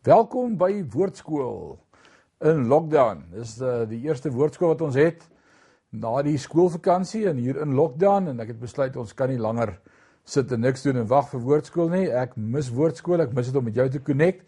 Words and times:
Welkom 0.00 0.54
by 0.56 0.78
Woordskool 0.88 1.74
in 2.48 2.62
lockdown. 2.72 3.18
Dis 3.34 3.58
uh, 3.60 3.82
die 3.84 3.98
eerste 4.06 4.30
woordskool 4.32 4.70
wat 4.70 4.84
ons 4.86 4.94
het 4.96 5.26
na 5.92 6.14
die 6.24 6.38
skoolvakansie 6.40 7.26
en 7.28 7.36
hier 7.36 7.58
in 7.60 7.74
lockdown 7.76 8.30
en 8.32 8.40
ek 8.40 8.54
het 8.54 8.62
besluit 8.62 8.96
ons 8.96 9.12
kan 9.18 9.28
nie 9.28 9.36
langer 9.36 9.74
sit 10.24 10.54
en 10.56 10.64
niks 10.64 10.86
doen 10.86 11.02
en 11.02 11.10
wag 11.10 11.28
vir 11.34 11.44
woordskool 11.44 11.92
nie. 11.92 12.06
Ek 12.16 12.32
mis 12.40 12.70
woordskool. 12.72 13.20
Ek 13.26 13.36
mis 13.36 13.50
dit 13.50 13.58
om 13.60 13.68
met 13.68 13.76
jou 13.76 13.86
te 13.92 14.00
connect. 14.06 14.40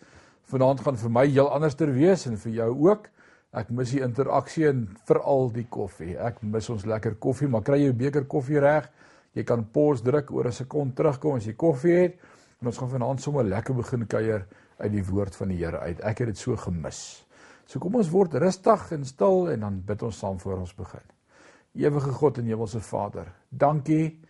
Vanaand 0.54 0.80
gaan 0.86 0.96
vir 1.04 1.14
my 1.18 1.26
heel 1.28 1.52
anders 1.52 1.76
ter 1.76 1.92
wees 1.92 2.24
en 2.32 2.40
vir 2.46 2.56
jou 2.62 2.70
ook. 2.88 3.12
Ek 3.52 3.76
mis 3.76 3.92
die 3.92 4.00
interaksie 4.08 4.70
en 4.72 4.86
veral 5.04 5.52
die 5.52 5.66
koffie. 5.68 6.16
Ek 6.16 6.40
mis 6.40 6.72
ons 6.72 6.88
lekker 6.88 7.20
koffie, 7.20 7.52
maar 7.52 7.68
kry 7.68 7.82
'n 7.90 7.98
beker 8.00 8.24
koffie 8.24 8.56
reg? 8.56 8.88
Jy 9.36 9.44
kan 9.44 9.68
pause 9.68 10.00
druk 10.00 10.32
oor 10.32 10.48
'n 10.48 10.52
sekond 10.64 10.96
terugkom 10.96 11.36
as 11.36 11.44
jy 11.44 11.52
koffie 11.52 11.92
het. 11.92 12.16
En 12.62 12.72
ons 12.72 12.78
gaan 12.78 12.88
vanaand 12.88 13.20
sommer 13.20 13.44
lekker 13.44 13.74
begin 13.74 14.06
kuier 14.06 14.46
uit 14.82 14.92
die 14.92 15.04
woord 15.06 15.36
van 15.38 15.52
die 15.52 15.60
Here 15.62 15.78
uit. 15.78 16.00
Ek 16.02 16.24
het 16.24 16.32
dit 16.32 16.40
so 16.40 16.56
gemis. 16.58 17.22
So 17.66 17.80
kom 17.80 17.96
ons 18.00 18.10
word 18.12 18.34
rustig 18.42 18.90
en 18.96 19.06
stil 19.06 19.52
en 19.54 19.64
dan 19.66 19.78
bid 19.86 20.02
ons 20.02 20.18
saam 20.18 20.40
voor 20.42 20.64
ons 20.64 20.74
begin. 20.76 21.04
Ewige 21.78 22.12
God 22.18 22.38
en 22.38 22.50
Hemelse 22.50 22.82
Vader, 22.84 23.30
dankie 23.48 24.20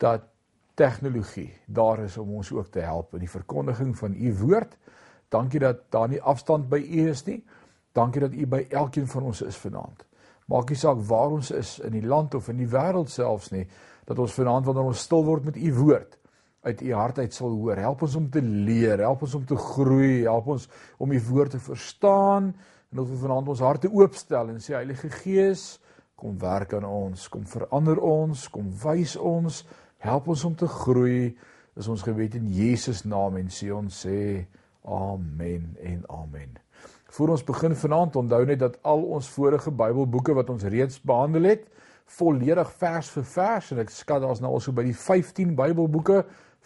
dat 0.00 0.30
tegnologie 0.76 1.50
daar 1.66 2.04
is 2.04 2.16
om 2.20 2.34
ons 2.38 2.52
ook 2.52 2.70
te 2.72 2.84
help 2.84 3.14
in 3.16 3.24
die 3.24 3.32
verkondiging 3.32 3.92
van 3.98 4.14
u 4.14 4.32
woord. 4.40 4.76
Dankie 5.32 5.60
dat 5.60 5.86
daar 5.92 6.08
nie 6.08 6.22
afstand 6.22 6.68
by 6.72 6.80
u 6.80 7.08
is 7.10 7.24
nie. 7.26 7.40
Dankie 7.96 8.20
dat 8.20 8.32
u 8.32 8.46
by 8.46 8.66
elkeen 8.70 9.08
van 9.08 9.28
ons 9.32 9.42
is 9.42 9.56
vanaand. 9.60 10.04
Maak 10.46 10.70
nie 10.70 10.78
saak 10.78 11.00
waar 11.08 11.34
ons 11.34 11.50
is 11.50 11.78
in 11.82 11.96
die 11.96 12.06
land 12.06 12.34
of 12.34 12.48
in 12.48 12.60
die 12.60 12.70
wêreld 12.70 13.10
selfs 13.10 13.50
nie, 13.50 13.64
dat 14.06 14.18
ons 14.22 14.36
vanaand 14.36 14.68
wanneer 14.68 14.92
ons 14.92 15.02
stil 15.08 15.24
word 15.26 15.48
met 15.48 15.56
u 15.56 15.72
woord 15.74 16.16
uit 16.66 16.82
u 16.82 16.92
hart 16.94 17.18
uit 17.22 17.34
sal 17.34 17.54
hoor. 17.54 17.78
Help 17.78 18.02
ons 18.06 18.16
om 18.18 18.28
te 18.30 18.42
leer, 18.42 18.98
help 19.04 19.22
ons 19.26 19.34
om 19.38 19.44
te 19.46 19.56
groei, 19.56 20.24
help 20.26 20.50
ons 20.56 20.68
om 20.98 21.12
u 21.12 21.20
woord 21.28 21.54
te 21.54 21.62
verstaan 21.62 22.50
en 22.92 23.02
ons 23.02 23.18
vanaand 23.20 23.50
ons 23.54 23.64
harte 23.64 23.90
oopstel 23.92 24.52
en 24.52 24.62
sê 24.62 24.76
Heilige 24.76 25.10
Gees, 25.20 25.76
kom 26.16 26.38
werk 26.40 26.72
aan 26.76 26.86
ons, 26.88 27.26
kom 27.28 27.44
verander 27.48 28.00
ons, 28.00 28.46
kom 28.52 28.70
wys 28.82 29.16
ons, 29.20 29.62
help 30.02 30.30
ons 30.32 30.44
om 30.48 30.54
te 30.56 30.68
groei. 30.70 31.34
Is 31.76 31.90
ons 31.92 32.04
gebed 32.06 32.38
in 32.38 32.46
Jesus 32.48 33.02
naam 33.04 33.36
en 33.36 33.50
sê 33.52 33.68
ons 33.74 34.02
sê 34.06 34.46
amen 34.86 35.74
en 35.84 36.06
amen. 36.08 36.54
Voordat 37.12 37.36
ons 37.36 37.48
begin 37.50 37.76
vanaand, 37.76 38.16
onthou 38.16 38.40
net 38.48 38.62
dat 38.62 38.78
al 38.84 39.04
ons 39.18 39.28
vorige 39.34 39.70
Bybelboeke 39.70 40.34
wat 40.36 40.50
ons 40.52 40.64
reeds 40.72 41.02
behandel 41.04 41.50
het, 41.52 41.66
volledig 42.16 42.70
vers 42.80 43.08
vir 43.12 43.26
vers 43.34 43.70
en 43.74 43.82
ek 43.82 43.92
skat 43.92 44.22
daar's 44.22 44.40
nou 44.40 44.52
al 44.54 44.62
so 44.62 44.72
by 44.74 44.84
die 44.86 44.96
15 44.96 45.56
Bybelboeke 45.58 46.22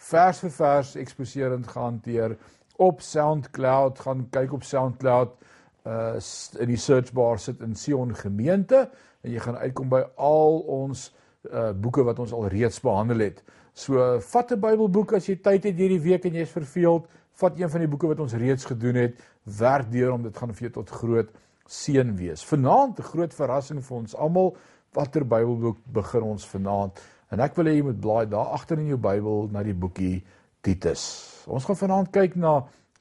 vers 0.09 0.39
vir 0.43 0.53
vers 0.55 0.95
eksposerend 0.95 1.67
gehanteer 1.67 2.35
op 2.81 3.01
SoundCloud 3.05 3.99
gaan 4.01 4.25
kyk 4.33 4.53
op 4.57 4.63
SoundCloud 4.65 5.37
uh 5.85 6.19
in 6.61 6.69
die 6.69 6.77
search 6.77 7.09
bar 7.13 7.39
sit 7.39 7.61
in 7.61 7.75
Sion 7.75 8.13
gemeente 8.15 8.89
en 9.21 9.31
jy 9.33 9.39
gaan 9.41 9.57
uitkom 9.57 9.89
by 9.89 10.01
al 10.17 10.59
ons 10.81 11.09
uh 11.49 11.71
boeke 11.73 12.05
wat 12.05 12.19
ons 12.19 12.33
al 12.33 12.47
reeds 12.53 12.81
behandel 12.81 13.25
het. 13.25 13.43
So 13.73 14.19
vat 14.19 14.51
'n 14.51 14.59
Bybelboek 14.59 15.13
as 15.13 15.29
jy 15.29 15.35
tyd 15.35 15.63
het 15.63 15.77
hierdie 15.77 16.01
week 16.01 16.25
en 16.25 16.33
jy's 16.33 16.51
verveeld, 16.51 17.07
vat 17.33 17.59
een 17.59 17.69
van 17.69 17.79
die 17.79 17.87
boeke 17.87 18.07
wat 18.07 18.19
ons 18.19 18.33
reeds 18.33 18.65
gedoen 18.65 18.95
het, 18.95 19.15
werk 19.43 19.91
deur 19.91 20.11
om 20.13 20.23
dit 20.23 20.37
gaan 20.37 20.53
vir 20.53 20.69
jou 20.69 20.73
tot 20.83 20.89
groot 20.89 21.29
seën 21.65 22.15
wees. 22.15 22.43
Vanaand 22.43 22.99
'n 22.99 23.03
groot 23.03 23.33
verrassing 23.33 23.83
vir 23.83 23.97
ons 23.97 24.15
almal. 24.15 24.55
Watter 24.93 25.23
Bybelboek 25.25 25.77
begin 25.85 26.21
ons 26.21 26.45
vanaand? 26.45 26.99
En 27.31 27.39
ek 27.39 27.55
wil 27.55 27.69
hê 27.69 27.77
jy 27.77 27.83
moet 27.87 27.99
blaai 28.03 28.25
daar 28.27 28.51
agter 28.57 28.79
in 28.81 28.89
jou 28.91 28.97
Bybel 28.99 29.47
na 29.53 29.63
die 29.63 29.75
boekie 29.77 30.19
Titus. 30.61 31.03
Ons 31.47 31.63
gaan 31.65 31.79
vanaand 31.79 32.11
kyk 32.11 32.35
na 32.35 32.57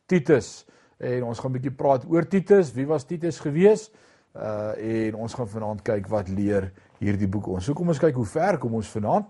Titus 0.06 0.64
en 1.00 1.24
ons 1.26 1.40
gaan 1.40 1.50
'n 1.50 1.56
bietjie 1.58 1.74
praat 1.74 2.06
oor 2.06 2.28
Titus. 2.28 2.72
Wie 2.72 2.86
was 2.86 3.04
Titus 3.04 3.40
gewees? 3.40 3.90
Uh 4.34 4.72
en 4.78 5.14
ons 5.14 5.34
gaan 5.34 5.48
vanaand 5.48 5.82
kyk 5.82 6.06
wat 6.08 6.28
leer 6.28 6.70
hierdie 7.00 7.26
boek 7.26 7.48
ons. 7.48 7.64
So 7.64 7.74
kom 7.74 7.88
ons 7.88 7.98
kyk 7.98 8.14
hoe 8.14 8.26
ver 8.26 8.58
kom 8.58 8.74
ons 8.74 8.88
vanaand. 8.88 9.26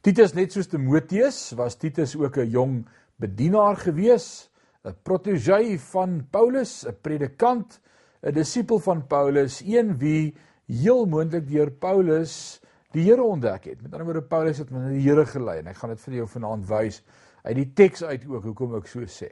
Titus 0.00 0.34
net 0.34 0.52
soos 0.52 0.68
Timoteus 0.68 1.52
was 1.56 1.76
Titus 1.76 2.14
ook 2.16 2.38
'n 2.38 2.50
jong 2.50 2.86
bedienaar 3.18 3.76
gewees, 3.76 4.50
'n 4.84 4.94
protegee 5.02 5.78
van 5.78 6.26
Paulus, 6.30 6.86
'n 6.86 6.94
predikant, 7.02 7.80
'n 8.22 8.32
disipel 8.32 8.78
van 8.78 9.06
Paulus, 9.06 9.60
een 9.60 9.98
wie 9.98 10.34
heel 10.68 11.06
moontlik 11.06 11.48
deur 11.48 11.70
Paulus 11.70 12.60
die 12.92 13.04
Here 13.06 13.22
ontdek 13.22 13.64
het. 13.64 13.82
Met 13.82 13.92
ander 13.92 14.08
woorde 14.08 14.26
Paulus 14.26 14.58
het 14.58 14.70
met 14.70 14.88
die 14.90 15.02
Here 15.04 15.26
gelei 15.26 15.58
en 15.62 15.70
ek 15.72 15.76
gaan 15.76 15.94
dit 15.94 16.00
vir 16.00 16.14
jou 16.14 16.26
vanaand 16.28 16.66
wys 16.68 17.02
uit 17.44 17.56
die 17.56 17.68
teks 17.72 18.02
uit 18.04 18.26
ook 18.28 18.48
hoekom 18.50 18.76
ek 18.80 18.88
so 18.90 19.06
sê. 19.06 19.30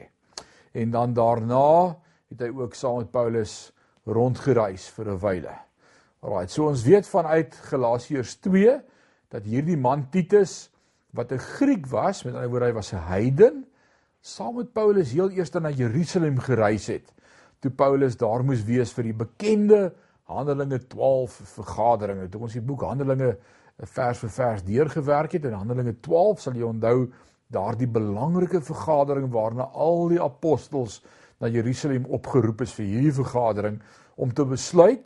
En 0.72 0.90
dan 0.90 1.14
daarna 1.16 1.96
het 2.28 2.44
hy 2.44 2.52
ook 2.54 2.76
saam 2.76 3.02
met 3.02 3.10
Paulus 3.10 3.72
rondgereis 4.06 4.88
vir 4.96 5.10
'n 5.12 5.18
wyle. 5.20 5.56
Alraai, 6.22 6.48
so 6.48 6.68
ons 6.68 6.82
weet 6.82 7.06
vanuit 7.06 7.54
Galasiërs 7.54 8.36
2 8.40 8.80
dat 9.30 9.44
hierdie 9.44 9.76
man 9.76 10.08
Titus 10.10 10.70
wat 11.12 11.32
'n 11.32 11.38
Griek 11.38 11.86
was, 11.86 12.24
met 12.24 12.34
ander 12.34 12.50
woorde 12.50 12.66
hy 12.66 12.72
was 12.72 12.92
'n 12.92 13.06
heiden, 13.06 13.66
saam 14.20 14.56
met 14.56 14.72
Paulus 14.72 15.12
heel 15.12 15.30
eers 15.30 15.50
na 15.50 15.70
Jerusalem 15.70 16.38
gereis 16.38 16.86
het. 16.86 17.12
Toe 17.60 17.70
Paulus 17.70 18.16
daar 18.16 18.44
moes 18.44 18.64
wees 18.64 18.92
vir 18.92 19.04
die 19.04 19.14
bekende 19.14 19.94
Handelinge 20.28 20.78
12 20.86 21.38
vergaderinge. 21.54 22.28
Toe 22.28 22.42
ons 22.46 22.56
die 22.56 22.64
boek 22.64 22.84
Handelinge 22.84 23.36
vers 23.94 24.18
vir 24.24 24.32
vers 24.34 24.64
deurgewerk 24.66 25.36
het 25.38 25.46
in 25.48 25.56
Handelinge 25.56 25.94
12 26.04 26.42
sal 26.42 26.58
jy 26.58 26.66
onthou 26.66 27.08
daardie 27.54 27.88
belangrike 27.88 28.60
vergadering 28.60 29.30
waarna 29.32 29.70
al 29.72 30.08
die 30.12 30.20
apostels 30.20 30.98
na 31.40 31.48
Jerusalem 31.48 32.04
opgeroep 32.12 32.64
is 32.66 32.74
vir 32.76 32.88
hierdie 32.90 33.14
vergadering 33.20 33.78
om 34.16 34.34
te 34.34 34.44
besluit 34.44 35.04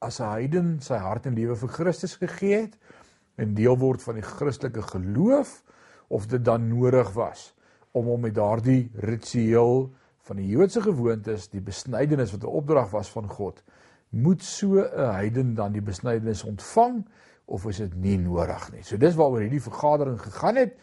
as 0.00 0.20
'n 0.20 0.32
heiden 0.32 0.80
sy 0.80 0.96
hart 0.96 1.26
en 1.26 1.36
lewe 1.36 1.56
vir 1.56 1.68
Christus 1.68 2.16
gegee 2.16 2.62
het 2.62 2.78
en 3.36 3.54
deel 3.54 3.76
word 3.76 4.02
van 4.02 4.14
die 4.14 4.26
Christelike 4.26 4.82
geloof 4.82 5.62
of 6.08 6.26
dit 6.26 6.44
dan 6.44 6.68
nodig 6.68 7.12
was 7.14 7.52
om 7.92 8.06
hom 8.06 8.20
met 8.20 8.34
daardie 8.34 8.90
ritueel 8.94 9.90
van 10.28 10.36
die 10.36 10.48
Joodse 10.48 10.82
gewoontes, 10.82 11.48
die 11.48 11.60
besnydenis 11.60 12.32
wat 12.32 12.44
'n 12.44 12.56
opdrag 12.60 12.90
was 12.90 13.10
van 13.10 13.28
God, 13.28 13.62
moet 14.10 14.42
so 14.42 14.82
'n 14.82 15.12
heiden 15.12 15.54
dan 15.54 15.72
die 15.72 15.82
besnydenis 15.82 16.44
ontvang 16.44 17.06
of 17.44 17.66
is 17.66 17.76
dit 17.76 17.94
nie 17.94 18.18
nodig 18.18 18.72
nie. 18.72 18.82
So 18.82 18.96
dis 18.96 19.14
waaroor 19.14 19.40
hierdie 19.40 19.62
vergadering 19.62 20.20
gegaan 20.20 20.56
het 20.56 20.76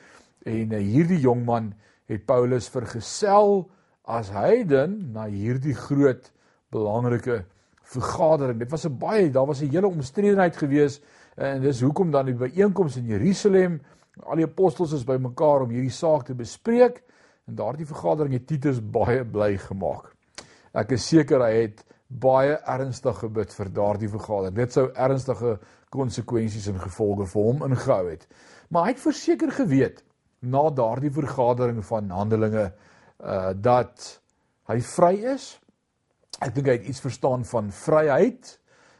en 0.45 0.71
uh, 0.71 0.79
hierdie 0.79 1.19
jong 1.19 1.45
man 1.45 1.73
het 2.07 2.25
Paulus 2.25 2.69
vergesel 2.69 3.69
as 4.07 4.29
heiden 4.31 5.11
na 5.11 5.27
hierdie 5.27 5.75
groot 5.75 6.31
belangrike 6.71 7.45
vergadering. 7.87 8.59
Dit 8.59 8.71
was 8.71 8.85
'n 8.85 8.97
baie, 8.97 9.31
daar 9.31 9.45
was 9.45 9.61
'n 9.61 9.71
hele 9.71 9.87
omstredenheid 9.87 10.57
gewees 10.57 11.01
en 11.35 11.61
dis 11.61 11.81
hoekom 11.81 12.11
dan 12.11 12.25
die 12.25 12.35
byeenkoms 12.35 12.97
in 12.97 13.05
Jerusalem, 13.05 13.81
al 14.23 14.35
die 14.35 14.45
apostels 14.45 14.93
is 14.93 15.03
bymekaar 15.03 15.61
om 15.61 15.69
hierdie 15.69 15.93
saak 15.93 16.25
te 16.25 16.35
bespreek 16.35 17.03
en 17.47 17.55
daardie 17.55 17.85
vergadering 17.85 18.33
het 18.33 18.47
Titus 18.47 18.81
baie 18.81 19.25
bly 19.25 19.57
gemaak. 19.57 20.15
Ek 20.73 20.91
is 20.91 21.07
seker 21.07 21.41
hy 21.41 21.53
het 21.61 21.85
baie 22.07 22.55
ernstig 22.63 23.19
gebid 23.19 23.53
vir 23.53 23.71
daardie 23.75 24.09
vergadering. 24.09 24.55
Dit 24.55 24.75
sou 24.75 24.87
ernstige 24.95 25.57
konsekwensies 25.93 26.67
en 26.71 26.79
gevolge 26.79 27.27
vir 27.27 27.47
hom 27.49 27.65
ingehou 27.67 28.05
het. 28.09 28.27
Maar 28.69 28.87
hy 28.87 28.93
het 28.95 29.03
verseker 29.03 29.51
geweet 29.51 30.03
na 30.39 30.69
daardie 30.69 31.11
vergadering 31.11 31.83
van 31.85 32.09
Handelinge 32.09 32.71
uh 33.17 33.51
dat 33.55 34.21
hy 34.69 34.79
vry 34.83 35.13
is. 35.33 35.57
Ek 36.43 36.53
dink 36.55 36.67
hy 36.67 36.77
het 36.77 36.89
iets 36.91 37.01
verstaan 37.01 37.45
van 37.45 37.71
vryheid 37.71 38.53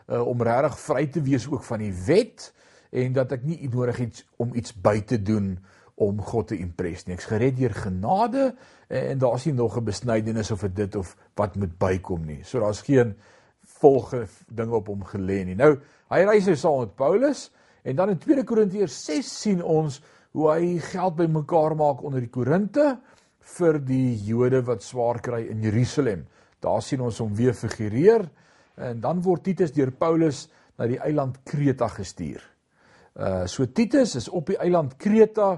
uh 0.08 0.24
om 0.28 0.42
regtig 0.42 0.80
vry 0.80 1.08
te 1.08 1.22
wees 1.22 1.48
ook 1.52 1.64
van 1.64 1.84
die 1.84 1.94
wet 2.08 2.52
en 2.92 3.14
dat 3.14 3.32
ek 3.36 3.44
nie 3.44 3.60
nodig 3.70 4.00
het 4.02 4.24
om 4.42 4.56
iets 4.56 4.74
by 4.74 5.00
te 5.06 5.20
doen 5.22 5.58
om 5.98 6.20
God 6.22 6.52
te 6.52 6.58
impress 6.62 7.08
nie. 7.08 7.16
Ek's 7.18 7.30
gered 7.32 7.58
deur 7.58 7.74
genade 7.74 8.44
en, 8.88 9.02
en 9.02 9.22
daar's 9.22 9.48
nie 9.48 9.56
nog 9.58 9.78
'n 9.78 9.84
besnydenis 9.84 10.52
of 10.52 10.62
dit 10.62 10.96
of 10.96 11.16
wat 11.36 11.56
moet 11.56 11.78
bykom 11.78 12.26
nie. 12.26 12.44
So 12.44 12.60
daar's 12.60 12.82
geen 12.82 13.16
volge 13.80 14.28
dinge 14.48 14.76
op 14.76 14.88
hom 14.88 15.04
gelê 15.04 15.44
nie. 15.46 15.56
Nou, 15.56 15.78
hy 16.10 16.24
reis 16.24 16.46
nou 16.46 16.56
saam 16.56 16.80
met 16.80 16.96
Paulus 16.96 17.52
en 17.84 17.96
dan 17.96 18.10
in 18.10 18.18
2 18.18 18.44
Korintiërs 18.44 19.06
6 19.06 19.42
sien 19.42 19.64
ons 19.64 20.02
hoe 20.32 20.52
hy 20.52 20.78
geld 20.80 21.16
bymekaar 21.16 21.76
maak 21.76 22.04
onder 22.04 22.22
die 22.22 22.30
Korinte 22.30 22.98
vir 23.58 23.80
die 23.80 24.18
Jode 24.28 24.62
wat 24.68 24.84
swaar 24.84 25.22
kry 25.24 25.48
in 25.50 25.64
Jerusalem. 25.64 26.26
Daar 26.60 26.82
sien 26.82 27.02
ons 27.02 27.18
hom 27.24 27.34
weer 27.36 27.54
figureer 27.54 28.28
en 28.76 29.02
dan 29.02 29.22
word 29.26 29.44
Titus 29.48 29.74
deur 29.74 29.92
Paulus 29.92 30.48
na 30.78 30.86
die 30.86 31.00
eiland 31.02 31.40
Kreta 31.48 31.88
gestuur. 31.90 32.44
Uh 33.18 33.48
so 33.50 33.66
Titus 33.66 34.16
is 34.16 34.30
op 34.30 34.52
die 34.52 34.60
eiland 34.62 34.98
Kreta 35.02 35.56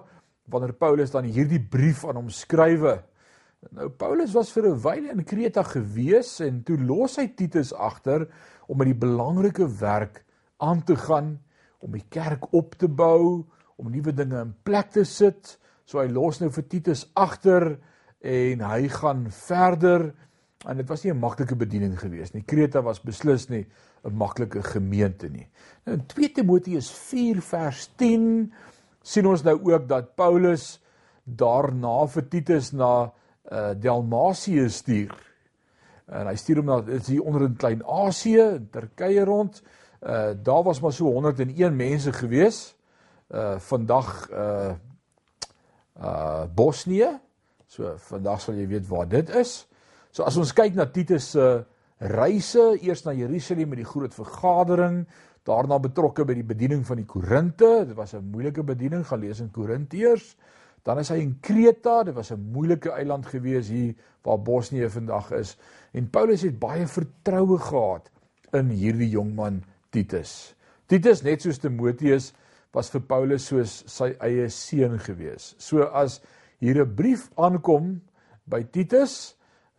wanneer 0.50 0.74
Paulus 0.74 1.12
dan 1.12 1.24
hierdie 1.24 1.62
brief 1.62 2.06
aan 2.06 2.16
hom 2.16 2.30
skrywe. 2.30 3.00
Nou 3.76 3.90
Paulus 3.90 4.34
was 4.34 4.52
vir 4.52 4.70
'n 4.70 4.82
wyle 4.82 5.12
in 5.12 5.24
Kreta 5.24 5.64
gewees 5.64 6.40
en 6.40 6.64
toe 6.64 6.78
los 6.78 7.18
hy 7.18 7.28
Titus 7.36 7.74
agter 7.74 8.28
om 8.68 8.78
met 8.78 8.88
die 8.88 9.02
belangrike 9.08 9.68
werk 9.80 10.24
aan 10.58 10.84
te 10.84 10.96
gaan 10.96 11.40
om 11.80 11.92
die 11.92 12.06
kerk 12.10 12.54
op 12.54 12.76
te 12.76 12.88
bou, 12.88 13.46
om 13.80 13.92
nuwe 13.92 14.14
dinge 14.14 14.42
in 14.42 14.56
plek 14.64 14.92
te 14.92 15.06
sit. 15.08 15.58
So 15.86 16.00
hy 16.00 16.10
los 16.12 16.42
nou 16.42 16.50
vir 16.50 16.68
Titus 16.68 17.06
agter 17.16 17.80
en 18.20 18.62
hy 18.62 18.88
gaan 18.88 19.30
verder 19.32 20.14
en 20.68 20.78
dit 20.78 20.90
was 20.90 21.04
nie 21.04 21.14
'n 21.14 21.20
maklike 21.20 21.56
bediening 21.56 21.96
geweest 22.00 22.34
nie. 22.34 22.44
Kreta 22.44 22.82
was 22.82 23.00
beslis 23.00 23.50
nie 23.50 23.66
'n 24.04 24.14
maklike 24.14 24.62
gemeente 24.64 25.30
nie. 25.30 25.48
Nou 25.86 25.98
in 25.98 26.06
2 26.06 26.34
Timoteus 26.34 26.92
4 26.92 27.42
vers 27.42 27.90
10 27.96 28.52
sien 29.10 29.26
ons 29.26 29.44
nou 29.46 29.56
ook 29.72 29.88
dat 29.90 30.14
Paulus 30.20 30.76
daarna 31.24 32.04
vir 32.14 32.28
Titus 32.30 32.72
na 32.78 32.94
uh, 33.06 33.72
Dalmasië 33.78 34.68
stuur. 34.70 35.16
En 36.10 36.30
hy 36.30 36.36
stuur 36.38 36.62
hom 36.62 36.70
na 36.70 36.80
dit 36.86 36.98
is 36.98 37.12
hier 37.14 37.26
onder 37.26 37.46
in 37.46 37.58
Klein-Asië, 37.58 38.46
Turkye 38.74 39.26
rond. 39.30 39.62
Uh 40.00 40.32
daar 40.44 40.64
was 40.64 40.80
maar 40.80 40.94
so 40.96 41.12
101 41.12 41.76
mense 41.76 42.14
gewees. 42.14 42.76
Uh 43.28 43.58
vandag 43.60 44.30
uh 44.32 44.74
uh 46.02 46.44
Bosnië. 46.56 47.10
So 47.68 47.94
vandag 47.98 48.42
sal 48.42 48.56
jy 48.58 48.68
weet 48.72 48.88
waar 48.88 49.10
dit 49.10 49.30
is. 49.36 49.68
So 50.12 50.24
as 50.24 50.38
ons 50.38 50.54
kyk 50.56 50.78
na 50.78 50.88
Titus 50.90 51.34
se 51.36 51.44
uh, 51.44 51.60
reise, 52.00 52.78
eers 52.80 53.04
na 53.04 53.12
Jerusalem 53.14 53.74
met 53.74 53.82
die 53.82 53.88
groot 53.88 54.14
vergadering, 54.16 55.04
daarna 55.50 55.80
betrokke 55.82 56.26
by 56.28 56.36
die 56.38 56.46
bediening 56.46 56.86
van 56.88 57.02
die 57.02 57.08
Korinte. 57.10 57.86
Dit 57.90 57.98
was 57.98 58.14
'n 58.14 58.30
moeilike 58.32 58.64
bediening, 58.64 59.06
gaan 59.08 59.20
lees 59.20 59.40
in 59.40 59.52
Korintiërs. 59.52 60.36
Dan 60.84 61.00
is 61.00 61.10
hy 61.10 61.18
in 61.22 61.38
Kreta, 61.42 62.04
dit 62.04 62.16
was 62.16 62.32
'n 62.32 62.52
moeilike 62.54 62.92
eiland 62.92 63.26
gewees 63.26 63.68
hier 63.68 63.96
waar 64.24 64.40
Bosnië 64.40 64.90
vandag 64.90 65.32
is. 65.32 65.58
En 65.94 66.10
Paulus 66.10 66.42
het 66.42 66.60
baie 66.60 66.88
vertroue 66.88 67.58
gehad 67.58 68.12
in 68.54 68.70
hierdie 68.70 69.10
jong 69.10 69.36
man 69.36 69.64
Titus. 69.90 70.56
Titus 70.88 71.22
net 71.22 71.42
soos 71.42 71.58
Timoteus 71.58 72.34
was 72.74 72.90
vir 72.90 73.02
Paulus 73.02 73.46
soos 73.46 73.84
sy 73.88 74.16
eie 74.20 74.50
seun 74.50 75.00
gewees. 75.00 75.56
So 75.58 75.84
as 75.84 76.22
hier 76.60 76.82
'n 76.82 76.96
brief 76.96 77.30
aankom 77.36 78.02
by 78.46 78.64
Titus 78.64 79.36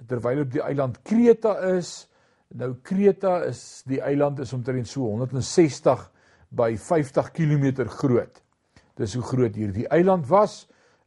terwyl 0.06 0.40
op 0.40 0.52
die 0.52 0.62
eiland 0.62 1.02
Kreta 1.02 1.58
is, 1.76 2.08
nou 2.58 2.74
Kreta 2.82 3.40
is 3.46 3.82
die 3.86 4.00
eiland 4.02 4.40
is 4.42 4.52
omtrent 4.52 4.88
so 4.88 5.06
160 5.06 6.08
by 6.50 6.74
50 6.76 7.30
km 7.34 7.86
groot. 7.86 8.40
Dis 8.98 9.14
hoe 9.14 9.24
groot 9.24 9.56
hierdie 9.56 9.86
eiland 9.88 10.26
was, 10.28 10.64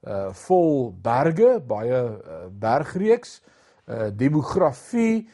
uh 0.08 0.32
vol 0.46 0.92
berge, 1.04 1.58
baie 1.68 2.00
uh, 2.00 2.46
bergreeks. 2.50 3.42
Uh 3.88 4.10
demografie 4.16 5.28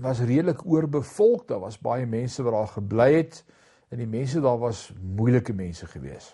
was 0.00 0.22
redelik 0.22 0.62
oorbevolk, 0.66 1.48
daar 1.48 1.60
was 1.60 1.78
baie 1.78 2.06
mense 2.06 2.42
wat 2.42 2.54
daar 2.54 2.74
gebly 2.78 3.10
het 3.18 3.42
en 3.90 3.98
die 3.98 4.08
mense 4.08 4.40
daar 4.40 4.58
was 4.58 4.88
moeilike 5.02 5.52
mense 5.52 5.86
gewees. 5.90 6.30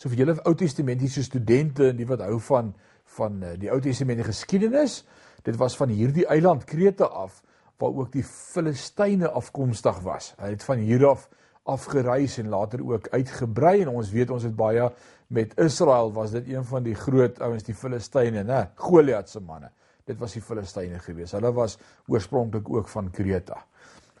So 0.00 0.08
vir 0.08 0.24
julle 0.24 0.38
Ou 0.48 0.54
Testamentiese 0.56 1.22
studente 1.22 1.90
en 1.92 2.00
die 2.00 2.08
wat 2.08 2.24
hou 2.24 2.40
van 2.48 2.72
van 3.18 3.42
die 3.60 3.68
Ou 3.68 3.76
Testamentiese 3.84 4.32
geskiedenis, 4.32 5.02
dit 5.44 5.56
was 5.60 5.76
van 5.76 5.90
hierdie 5.92 6.24
eiland 6.32 6.64
Krete 6.64 7.04
af 7.04 7.42
waar 7.82 7.98
ook 7.98 8.12
die 8.14 8.24
Filistyne 8.26 9.30
afkomstig 9.34 9.98
was. 10.06 10.32
Hulle 10.38 10.54
het 10.54 10.66
van 10.66 10.82
hier 10.86 11.06
af 11.08 11.28
afgereis 11.62 12.40
en 12.42 12.48
later 12.50 12.80
ook 12.82 13.08
uitgebrei 13.14 13.82
en 13.84 13.92
ons 13.92 14.10
weet 14.10 14.30
ons 14.34 14.42
het 14.42 14.54
baie 14.58 14.88
met 15.32 15.54
Israel 15.62 16.10
was 16.12 16.34
dit 16.34 16.48
een 16.50 16.64
van 16.66 16.82
die 16.82 16.94
groot 16.98 17.38
ouens 17.40 17.62
die 17.64 17.74
Filistyne, 17.74 18.42
né? 18.44 18.64
Goliat 18.74 19.30
se 19.30 19.40
manne. 19.40 19.70
Dit 20.04 20.18
was 20.18 20.34
die 20.34 20.42
Filistyne 20.42 20.98
gewees. 21.00 21.32
Hulle 21.32 21.52
was 21.54 21.78
oorspronklik 22.10 22.68
ook 22.68 22.90
van 22.90 23.10
Kreta. 23.14 23.62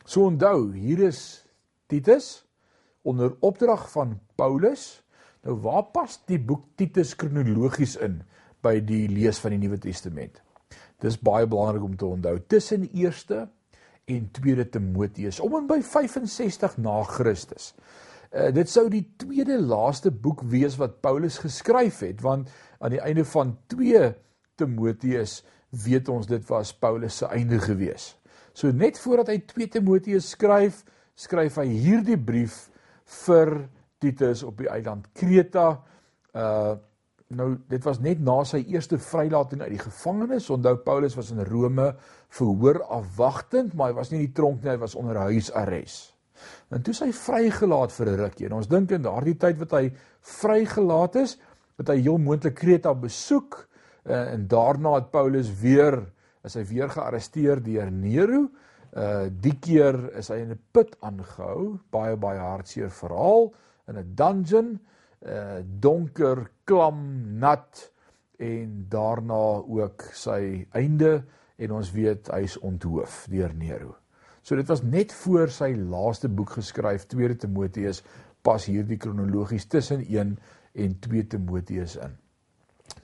So 0.04 0.30
onthou, 0.30 0.70
hier 0.74 1.02
is 1.08 1.42
Titus 1.90 2.46
onder 3.02 3.34
opdrag 3.40 3.88
van 3.90 4.20
Paulus. 4.38 5.02
Nou 5.42 5.58
waar 5.64 5.90
pas 5.90 6.20
die 6.30 6.38
boek 6.38 6.64
Titus 6.78 7.16
kronologies 7.18 7.98
in 7.98 8.20
by 8.62 8.78
die 8.86 9.08
lees 9.10 9.42
van 9.42 9.56
die 9.56 9.64
Nuwe 9.66 9.82
Testament? 9.82 10.38
Dis 11.02 11.18
baie 11.18 11.48
belangrik 11.50 11.82
om 11.82 11.96
te 11.98 12.06
onthou 12.06 12.36
tussen 12.46 12.86
eerste 12.92 13.46
en 14.10 14.30
tweede 14.34 14.68
Timoteus 14.68 15.40
om 15.42 15.56
en 15.58 15.68
by 15.70 15.80
65 15.86 16.78
na 16.82 17.02
Christus. 17.06 17.72
Uh, 18.32 18.48
dit 18.54 18.70
sou 18.70 18.86
die 18.90 19.04
tweede 19.20 19.58
laaste 19.60 20.10
boek 20.10 20.44
wees 20.50 20.78
wat 20.80 21.00
Paulus 21.04 21.40
geskryf 21.42 22.00
het 22.06 22.22
want 22.24 22.50
aan 22.80 22.94
die 22.94 23.02
einde 23.02 23.24
van 23.28 23.56
2 23.74 24.12
Timoteus 24.58 25.42
weet 25.84 26.08
ons 26.12 26.28
dit 26.28 26.44
was 26.48 26.72
Paulus 26.76 27.18
se 27.22 27.28
einde 27.32 27.58
gewees. 27.60 28.12
So 28.52 28.72
net 28.72 28.98
voordat 29.00 29.32
hy 29.32 29.38
2 29.48 29.68
Timoteus 29.78 30.32
skryf, 30.34 30.82
skryf 31.16 31.56
hy 31.60 31.68
hierdie 31.72 32.18
brief 32.20 32.66
vir 33.24 33.54
Titus 34.02 34.42
op 34.44 34.60
die 34.60 34.70
eiland 34.70 35.08
Kreta. 35.16 35.68
Uh 36.32 36.78
Nou 37.36 37.54
dit 37.68 37.84
was 37.86 38.00
net 38.04 38.20
na 38.20 38.42
sy 38.44 38.60
eerste 38.68 38.98
vrylating 39.00 39.62
uit 39.64 39.74
die 39.76 39.82
gevangenis. 39.82 40.50
Onthou 40.52 40.74
Paulus 40.84 41.16
was 41.16 41.30
in 41.32 41.40
Rome 41.48 41.92
verhoor 42.36 42.82
afwagtend, 42.92 43.74
maar 43.74 43.92
hy 43.92 43.98
was 44.00 44.12
nie 44.12 44.20
in 44.20 44.26
die 44.26 44.36
tronk 44.36 44.62
nie, 44.62 44.72
hy 44.74 44.80
was 44.82 44.96
onder 44.98 45.20
huisarrest. 45.28 46.10
En 46.74 46.82
toe 46.82 46.94
sy 46.96 47.12
vrygelaat 47.14 47.92
vir 47.92 48.08
'n 48.08 48.18
rukkie. 48.18 48.46
En 48.46 48.56
ons 48.58 48.68
dink 48.68 48.90
in 48.90 49.02
daardie 49.02 49.36
tyd 49.38 49.58
wat 49.58 49.72
hy 49.78 49.92
vrygelaat 50.20 51.16
is, 51.16 51.38
het 51.78 51.88
hy 51.88 52.00
heel 52.02 52.18
moontlik 52.18 52.54
Kreta 52.54 52.94
besoek 52.94 53.68
uh, 54.04 54.32
en 54.32 54.46
daarna 54.48 54.94
het 54.94 55.10
Paulus 55.10 55.48
weer 55.60 56.02
is 56.44 56.54
hy 56.54 56.64
weer 56.64 56.90
gearresteer 56.90 57.62
deur 57.62 57.90
Nero. 57.90 58.48
Uh 58.92 59.30
die 59.30 59.54
keer 59.56 59.96
is 60.18 60.28
hy 60.28 60.42
in 60.42 60.50
'n 60.50 60.60
put 60.72 60.96
aangehou, 61.00 61.78
baie 61.90 62.16
baie 62.16 62.38
hartseer 62.38 62.90
verhaal 62.90 63.52
in 63.88 63.96
'n 63.96 64.14
dungeon 64.14 64.80
uh 65.22 65.60
donker, 65.62 66.50
klam, 66.64 67.02
nat 67.38 67.92
en 68.42 68.86
daarna 68.90 69.62
ook 69.62 70.08
sy 70.14 70.66
einde 70.74 71.22
en 71.62 71.74
ons 71.78 71.92
weet 71.94 72.30
hy's 72.34 72.56
onthoof 72.58 73.26
deur 73.30 73.54
Nero. 73.54 73.94
So 74.42 74.58
dit 74.58 74.66
was 74.66 74.82
net 74.82 75.12
voor 75.22 75.52
sy 75.54 75.70
laaste 75.78 76.28
boek 76.28 76.56
geskryf 76.56 77.06
2 77.12 77.36
Timoteus 77.44 78.02
pas 78.42 78.64
hierdie 78.66 78.98
kronologies 78.98 79.68
tussen 79.70 80.02
1 80.02 80.34
en 80.72 80.98
2 81.06 81.26
Timoteus 81.36 81.96
in. 82.02 82.16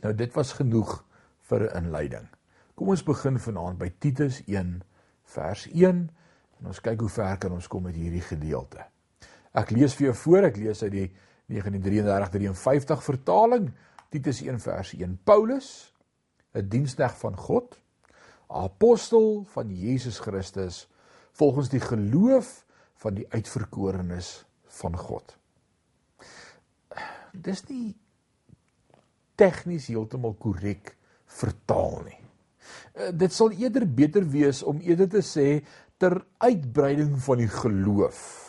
Nou 0.02 0.14
dit 0.14 0.34
was 0.34 0.52
genoeg 0.58 0.96
vir 1.48 1.68
'n 1.68 1.84
inleiding. 1.84 2.26
Kom 2.74 2.88
ons 2.88 3.02
begin 3.02 3.38
vanaand 3.38 3.78
by 3.78 3.92
Titus 3.98 4.42
1 4.46 4.82
vers 5.22 5.66
1 5.72 6.10
en 6.58 6.66
ons 6.66 6.80
kyk 6.80 7.00
hoe 7.00 7.08
ver 7.08 7.38
kan 7.38 7.52
ons 7.52 7.68
kom 7.68 7.82
met 7.82 7.94
hierdie 7.94 8.22
gedeelte. 8.22 8.84
Ek 9.54 9.70
lees 9.70 9.94
vir 9.94 10.04
jou 10.04 10.14
voor, 10.14 10.42
ek 10.42 10.56
lees 10.56 10.82
uit 10.82 10.92
die 10.92 11.10
1933-53 11.48 13.04
vertaling, 13.04 13.70
Titus 14.12 14.42
1 14.44 14.60
vers 14.60 14.92
1. 14.92 15.18
Paulus, 15.24 15.92
'n 16.52 16.68
diensknegt 16.68 17.16
van 17.16 17.36
God, 17.36 17.80
apostel 18.46 19.44
van 19.52 19.74
Jesus 19.74 20.18
Christus, 20.18 20.88
volgens 21.32 21.68
die 21.68 21.80
geloof 21.80 22.64
van 22.94 23.14
die 23.14 23.26
uitverkorenes 23.28 24.44
van 24.64 24.96
God. 24.96 25.36
Dis 27.32 27.62
nie 27.68 27.96
tegnies 29.34 29.86
heeltemal 29.86 30.34
korrek 30.34 30.96
vertaal 31.26 32.02
nie. 32.04 32.20
Uh, 32.98 33.12
dit 33.12 33.32
sal 33.32 33.50
eerder 33.50 33.86
beter 33.86 34.26
wees 34.28 34.62
om 34.62 34.80
eerder 34.80 35.08
te 35.08 35.22
sê 35.22 35.64
ter 35.96 36.24
uitbreiding 36.38 37.14
van 37.22 37.38
die 37.38 37.48
geloof 37.48 38.47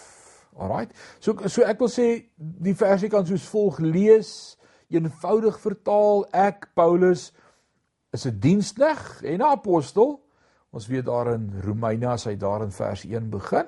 Alraight. 0.60 0.94
So 1.20 1.36
so 1.48 1.64
ek 1.68 1.80
wil 1.80 1.92
sê 1.92 2.08
die 2.38 2.76
versie 2.78 3.10
kan 3.12 3.26
soos 3.28 3.48
volg 3.52 3.80
lees, 3.84 4.58
eenvoudig 4.90 5.60
vertaal, 5.62 6.26
ek 6.34 6.70
Paulus 6.76 7.30
is 8.14 8.26
'n 8.26 8.40
dienskneg 8.40 9.24
en 9.24 9.40
'n 9.40 9.52
apostel. 9.52 10.20
Ons 10.72 10.88
weet 10.88 11.06
daar 11.06 11.34
in 11.34 11.62
Romeine 11.66 12.08
as 12.08 12.26
hy 12.26 12.36
daar 12.36 12.64
in 12.64 12.72
vers 12.72 13.04
1 13.04 13.30
begin. 13.30 13.68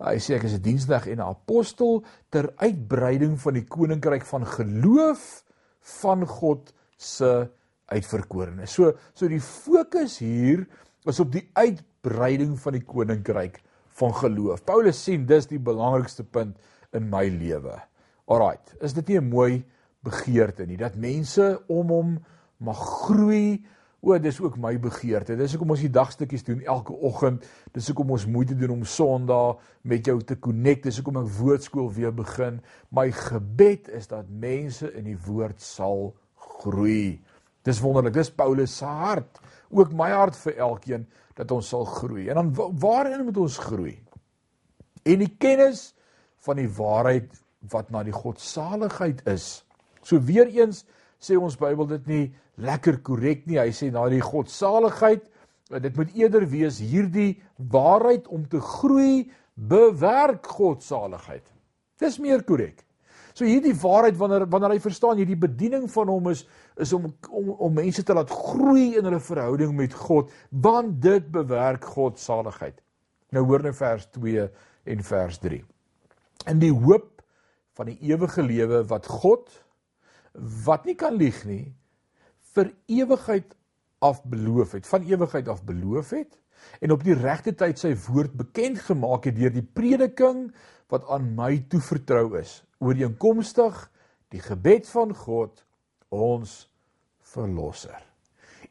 Hy 0.00 0.16
sê 0.16 0.36
ek 0.36 0.44
is 0.44 0.54
'n 0.54 0.62
dienskneg 0.62 1.06
en 1.06 1.18
'n 1.18 1.28
apostel 1.34 2.04
ter 2.30 2.52
uitbreiding 2.56 3.40
van 3.40 3.54
die 3.54 3.66
koninkryk 3.66 4.24
van 4.24 4.46
geloof 4.46 5.44
van 5.80 6.26
God 6.26 6.72
se 6.96 7.50
uitverkorenes. 7.86 8.72
So 8.72 8.92
so 9.14 9.28
die 9.28 9.40
fokus 9.40 10.18
hier 10.18 10.66
is 11.04 11.20
op 11.20 11.32
die 11.32 11.50
uitbreiding 11.54 12.58
van 12.60 12.72
die 12.72 12.84
koninkryk 12.84 13.60
van 14.00 14.14
geloof. 14.16 14.64
Paulus 14.64 15.02
sien 15.04 15.26
dis 15.28 15.48
die 15.50 15.60
belangrikste 15.60 16.24
punt 16.24 16.56
in 16.96 17.08
my 17.12 17.26
lewe. 17.28 17.76
Alraight, 18.30 18.74
is 18.80 18.94
dit 18.96 19.08
nie 19.08 19.18
'n 19.20 19.28
mooi 19.28 19.64
begeerte 20.02 20.66
nie 20.66 20.76
dat 20.76 20.96
mense 20.96 21.62
om 21.68 21.88
hom 21.88 22.18
mag 22.58 22.78
groei? 22.78 23.64
O, 24.00 24.18
dis 24.18 24.40
ook 24.40 24.56
my 24.56 24.78
begeerte. 24.80 25.36
Dis 25.36 25.52
hoekom 25.52 25.74
ons 25.74 25.82
die 25.84 25.92
dagstukkies 25.92 26.44
doen 26.44 26.62
elke 26.64 26.92
oggend. 26.92 27.44
Dis 27.72 27.86
hoekom 27.86 28.10
ons 28.10 28.24
moeite 28.26 28.56
doen 28.56 28.70
om 28.70 28.84
Sondag 28.84 29.58
met 29.82 30.06
jou 30.06 30.16
te 30.24 30.38
connect. 30.38 30.86
Dis 30.88 30.96
hoekom 30.96 31.20
ek 31.20 31.28
woordskool 31.36 31.90
weer 31.92 32.14
begin. 32.14 32.62
My 32.88 33.10
gebed 33.12 33.88
is 33.88 34.08
dat 34.08 34.30
mense 34.32 34.88
in 34.96 35.04
die 35.04 35.18
woord 35.26 35.60
sal 35.60 36.14
groei. 36.34 37.20
Dis 37.62 37.80
wonderlik. 37.84 38.14
Dis 38.16 38.32
Paulus 38.32 38.78
se 38.80 38.88
hart. 38.88 39.40
Ook 39.70 39.92
my 39.94 40.10
hart 40.10 40.36
vir 40.44 40.58
elkeen 40.58 41.06
dat 41.38 41.50
ons 41.54 41.68
sal 41.72 41.86
groei. 41.88 42.28
En 42.28 42.40
dan 42.40 42.78
waarin 42.82 43.24
moet 43.24 43.38
ons 43.40 43.58
groei? 43.58 43.96
En 45.06 45.22
die 45.22 45.32
kennis 45.38 45.90
van 46.44 46.60
die 46.60 46.68
waarheid 46.68 47.30
wat 47.70 47.90
na 47.92 48.02
die 48.04 48.14
godsaligheid 48.14 49.22
is. 49.28 49.62
So 50.02 50.20
weer 50.24 50.48
eens 50.48 50.84
sê 51.20 51.36
ons 51.36 51.58
Bybel 51.60 51.88
dit 51.96 52.06
nie 52.08 52.24
lekker 52.60 53.00
korrek 53.04 53.46
nie. 53.48 53.60
Hy 53.60 53.72
sê 53.76 53.90
na 53.92 54.06
die 54.10 54.22
godsaligheid, 54.24 55.26
dit 55.70 55.96
moet 55.96 56.14
eerder 56.18 56.46
wees 56.50 56.80
hierdie 56.82 57.40
waarheid 57.70 58.28
om 58.32 58.46
te 58.48 58.60
groei 58.64 59.30
bewerk 59.54 60.48
godsaligheid. 60.48 61.44
Dis 62.00 62.18
meer 62.18 62.42
korrek. 62.48 62.80
So 63.34 63.44
hierdie 63.44 63.74
waarheid 63.82 64.18
wanneer 64.18 64.46
wanneer 64.50 64.74
hy 64.74 64.82
verstaan 64.82 65.20
hierdie 65.20 65.38
bediening 65.38 65.86
van 65.92 66.10
hom 66.10 66.30
is 66.32 66.44
is 66.80 66.92
om 66.96 67.08
om 67.28 67.50
om 67.50 67.74
mense 67.74 68.02
te 68.02 68.16
laat 68.16 68.30
groei 68.30 68.96
in 68.98 69.06
hulle 69.06 69.20
verhouding 69.20 69.74
met 69.76 69.94
God, 69.94 70.30
want 70.50 71.00
dit 71.02 71.30
bewerk 71.32 71.84
godsaligheid. 71.84 72.80
Nou 73.30 73.44
hoor 73.46 73.62
nou 73.62 73.74
vers 73.76 74.06
2 74.16 74.48
en 74.90 75.02
vers 75.06 75.38
3. 75.38 75.62
In 76.50 76.62
die 76.62 76.72
hoop 76.72 77.20
van 77.78 77.90
die 77.92 77.98
ewige 78.10 78.42
lewe 78.42 78.82
wat 78.90 79.06
God 79.06 79.50
wat 80.66 80.86
nie 80.86 80.94
kan 80.94 81.16
lieg 81.18 81.42
nie 81.46 81.72
vir 82.54 82.70
ewigheid 82.90 83.54
af 84.00 84.22
beloof 84.24 84.76
het, 84.78 84.86
van 84.86 85.04
ewigheid 85.06 85.48
af 85.48 85.62
beloof 85.66 86.12
het 86.16 86.38
en 86.80 86.92
op 86.94 87.04
die 87.04 87.16
regte 87.16 87.52
tyd 87.56 87.80
sy 87.80 87.92
woord 88.08 88.34
bekend 88.36 88.80
gemaak 88.86 89.28
het 89.28 89.36
deur 89.38 89.52
die 89.54 89.64
prediking 89.64 90.48
wat 90.92 91.06
aan 91.12 91.30
my 91.36 91.54
toevertrou 91.72 92.38
is, 92.40 92.60
ooreenkomstig 92.80 93.86
die 94.32 94.42
gebed 94.42 94.88
van 94.88 95.14
God 95.14 95.64
ons 96.10 96.64
verlosser. 97.32 98.00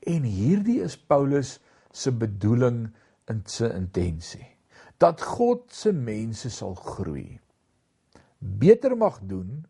En 0.07 0.23
hierdie 0.23 0.79
is 0.83 0.97
Paulus 0.97 1.57
se 1.91 2.11
bedoeling 2.11 2.87
in 3.29 3.43
sy 3.47 3.69
intensie 3.75 4.47
dat 4.99 5.21
God 5.23 5.69
se 5.71 5.93
mense 5.95 6.49
sal 6.51 6.73
groei. 6.75 7.39
Beter 8.39 8.97
mag 8.99 9.21
doen, 9.23 9.61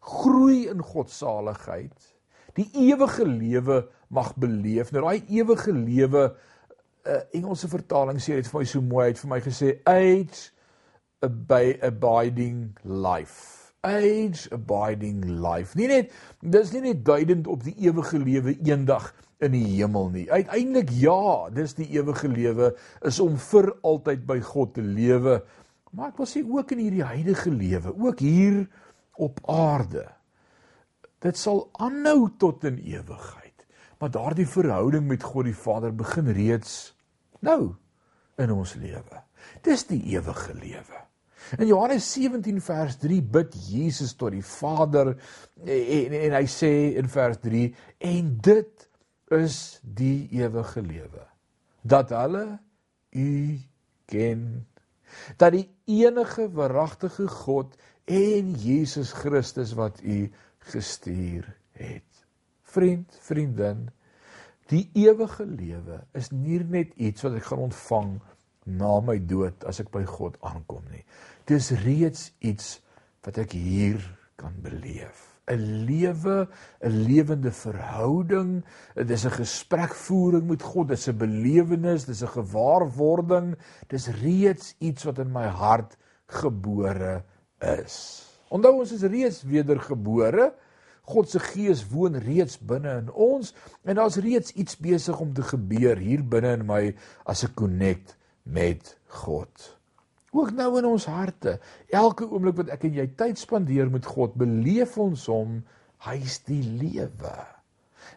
groei 0.00 0.64
in 0.70 0.80
God 0.80 1.10
se 1.12 1.26
saligheid, 1.26 2.08
die 2.56 2.68
ewige 2.88 3.26
lewe 3.28 3.82
mag 4.12 4.32
beleef. 4.40 4.92
Nou 4.92 5.04
daai 5.04 5.28
ewige 5.28 5.72
lewe 5.76 6.24
uh, 6.28 7.20
Engelse 7.36 7.68
vertaling 7.68 8.20
sê 8.20 8.38
dit 8.40 8.48
vir 8.48 8.60
my 8.60 8.68
so 8.68 8.84
mooi 8.84 9.10
uit 9.10 9.20
vir 9.20 9.32
my 9.32 9.40
gesê 9.44 9.74
age 9.88 10.50
by 11.48 11.76
abiding 11.84 12.72
life. 12.84 13.61
Age 13.82 14.46
abiding 14.54 15.24
life. 15.26 15.74
Nie 15.78 15.88
net 15.90 16.12
dis 16.38 16.70
nie 16.74 16.84
net 16.84 17.00
duidend 17.06 17.48
op 17.50 17.64
die 17.66 17.74
ewige 17.82 18.20
lewe 18.22 18.54
eendag 18.62 19.08
in 19.42 19.56
die 19.56 19.64
hemel 19.74 20.08
nie. 20.14 20.28
Uiteindelik 20.30 20.92
ja, 20.94 21.50
dis 21.50 21.74
die 21.74 21.88
ewige 21.96 22.30
lewe 22.30 22.70
is 23.02 23.18
om 23.22 23.34
vir 23.50 23.72
altyd 23.82 24.22
by 24.28 24.38
God 24.52 24.76
te 24.78 24.86
lewe. 24.86 25.40
Maar 25.92 26.12
ek 26.12 26.22
wil 26.22 26.30
sê 26.30 26.44
ook 26.46 26.72
in 26.76 26.84
hierdie 26.86 27.04
huidige 27.04 27.50
lewe, 27.50 27.92
ook 27.92 28.22
hier 28.22 28.62
op 29.20 29.42
aarde. 29.50 30.06
Dit 31.22 31.38
sal 31.38 31.66
aanhou 31.82 32.30
tot 32.38 32.64
in 32.70 32.78
ewigheid. 32.78 33.66
Maar 33.98 34.14
daardie 34.14 34.48
verhouding 34.48 35.06
met 35.10 35.26
God 35.26 35.50
die 35.50 35.58
Vader 35.58 35.92
begin 35.94 36.30
reeds 36.34 36.94
nou 37.42 37.74
in 38.38 38.54
ons 38.54 38.74
lewe. 38.78 39.22
Dis 39.66 39.84
die 39.90 40.00
ewige 40.14 40.54
lewe. 40.54 41.02
In 41.58 41.66
Johannes 41.66 42.06
17 42.12 42.60
vers 42.60 42.96
3 43.02 43.20
bid 43.22 43.54
Jesus 43.68 44.14
tot 44.18 44.34
die 44.34 44.44
Vader 44.44 45.14
en, 45.14 45.68
en, 45.68 46.16
en 46.20 46.36
hy 46.38 46.44
sê 46.50 46.72
in 47.00 47.10
vers 47.12 47.40
3 47.42 47.64
en 48.12 48.32
dit 48.44 48.88
is 49.32 49.58
die 49.82 50.28
ewige 50.38 50.82
lewe 50.84 51.26
dat 51.82 52.12
hulle 52.14 52.46
u 53.16 53.32
ken 54.10 54.44
dat 55.40 55.56
die 55.56 55.66
enige 55.90 56.48
waaragtige 56.56 57.26
God 57.28 57.74
en 58.08 58.54
Jesus 58.60 59.12
Christus 59.16 59.74
wat 59.78 60.00
u 60.04 60.26
gestuur 60.72 61.48
het 61.78 62.24
vriend 62.72 63.18
vriendin 63.26 63.88
die 64.72 64.86
ewige 64.96 65.44
lewe 65.46 66.00
is 66.16 66.30
nie 66.32 66.62
net 66.64 66.94
iets 66.96 67.24
wat 67.26 67.36
ek 67.36 67.50
gaan 67.50 67.66
ontvang 67.68 68.14
na 68.64 69.00
my 69.02 69.18
dood 69.18 69.64
as 69.68 69.80
ek 69.82 69.90
by 69.94 70.04
God 70.06 70.36
aankom 70.46 70.84
nie. 70.92 71.02
Dis 71.50 71.70
reeds 71.82 72.30
iets 72.38 72.78
wat 73.22 73.38
ek 73.42 73.54
hier 73.58 74.02
kan 74.38 74.54
beleef. 74.62 75.32
'n 75.50 75.84
lewe, 75.86 76.48
'n 76.80 77.02
lewende 77.02 77.50
verhouding, 77.50 78.64
dit 78.94 79.10
is 79.10 79.24
'n 79.26 79.38
gesprekvoering 79.42 80.46
met 80.48 80.62
God, 80.62 80.88
dit 80.88 80.98
is 80.98 81.08
'n 81.08 81.16
belewenis, 81.18 82.04
dit 82.04 82.14
is 82.14 82.22
'n 82.22 82.36
gewaarwording, 82.38 83.56
dis 83.88 84.06
reeds 84.22 84.74
iets 84.78 85.04
wat 85.04 85.18
in 85.18 85.32
my 85.32 85.46
hart 85.46 85.96
gebore 86.26 87.24
is. 87.58 88.26
Onthou 88.48 88.78
ons 88.78 88.92
is 88.92 89.02
reeds 89.02 89.42
wedergebore. 89.42 90.52
God 91.02 91.30
se 91.30 91.38
gees 91.38 91.88
woon 91.88 92.16
reeds 92.16 92.58
binne 92.58 92.98
in 92.98 93.10
ons 93.10 93.54
en 93.82 93.98
daar's 93.98 94.16
reeds 94.16 94.52
iets 94.52 94.76
besig 94.76 95.18
om 95.20 95.32
te 95.32 95.42
gebeur 95.42 95.98
hier 95.98 96.22
binne 96.22 96.52
in 96.52 96.66
my 96.66 96.94
as 97.26 97.42
ek 97.44 97.54
connect 97.54 98.16
met 98.42 98.98
God. 99.06 99.81
Ook 100.32 100.52
nou 100.56 100.70
in 100.80 100.86
ons 100.88 101.06
harte, 101.12 101.58
elke 101.92 102.24
oomblik 102.24 102.56
wat 102.62 102.70
ek 102.72 102.86
en 102.88 102.94
jy 102.96 103.04
tyd 103.20 103.40
spandeer 103.40 103.90
met 103.92 104.06
God, 104.08 104.36
beleef 104.40 104.96
ons 105.00 105.26
hom, 105.28 105.58
hy's 106.06 106.38
die 106.48 106.62
lewe. 106.80 107.34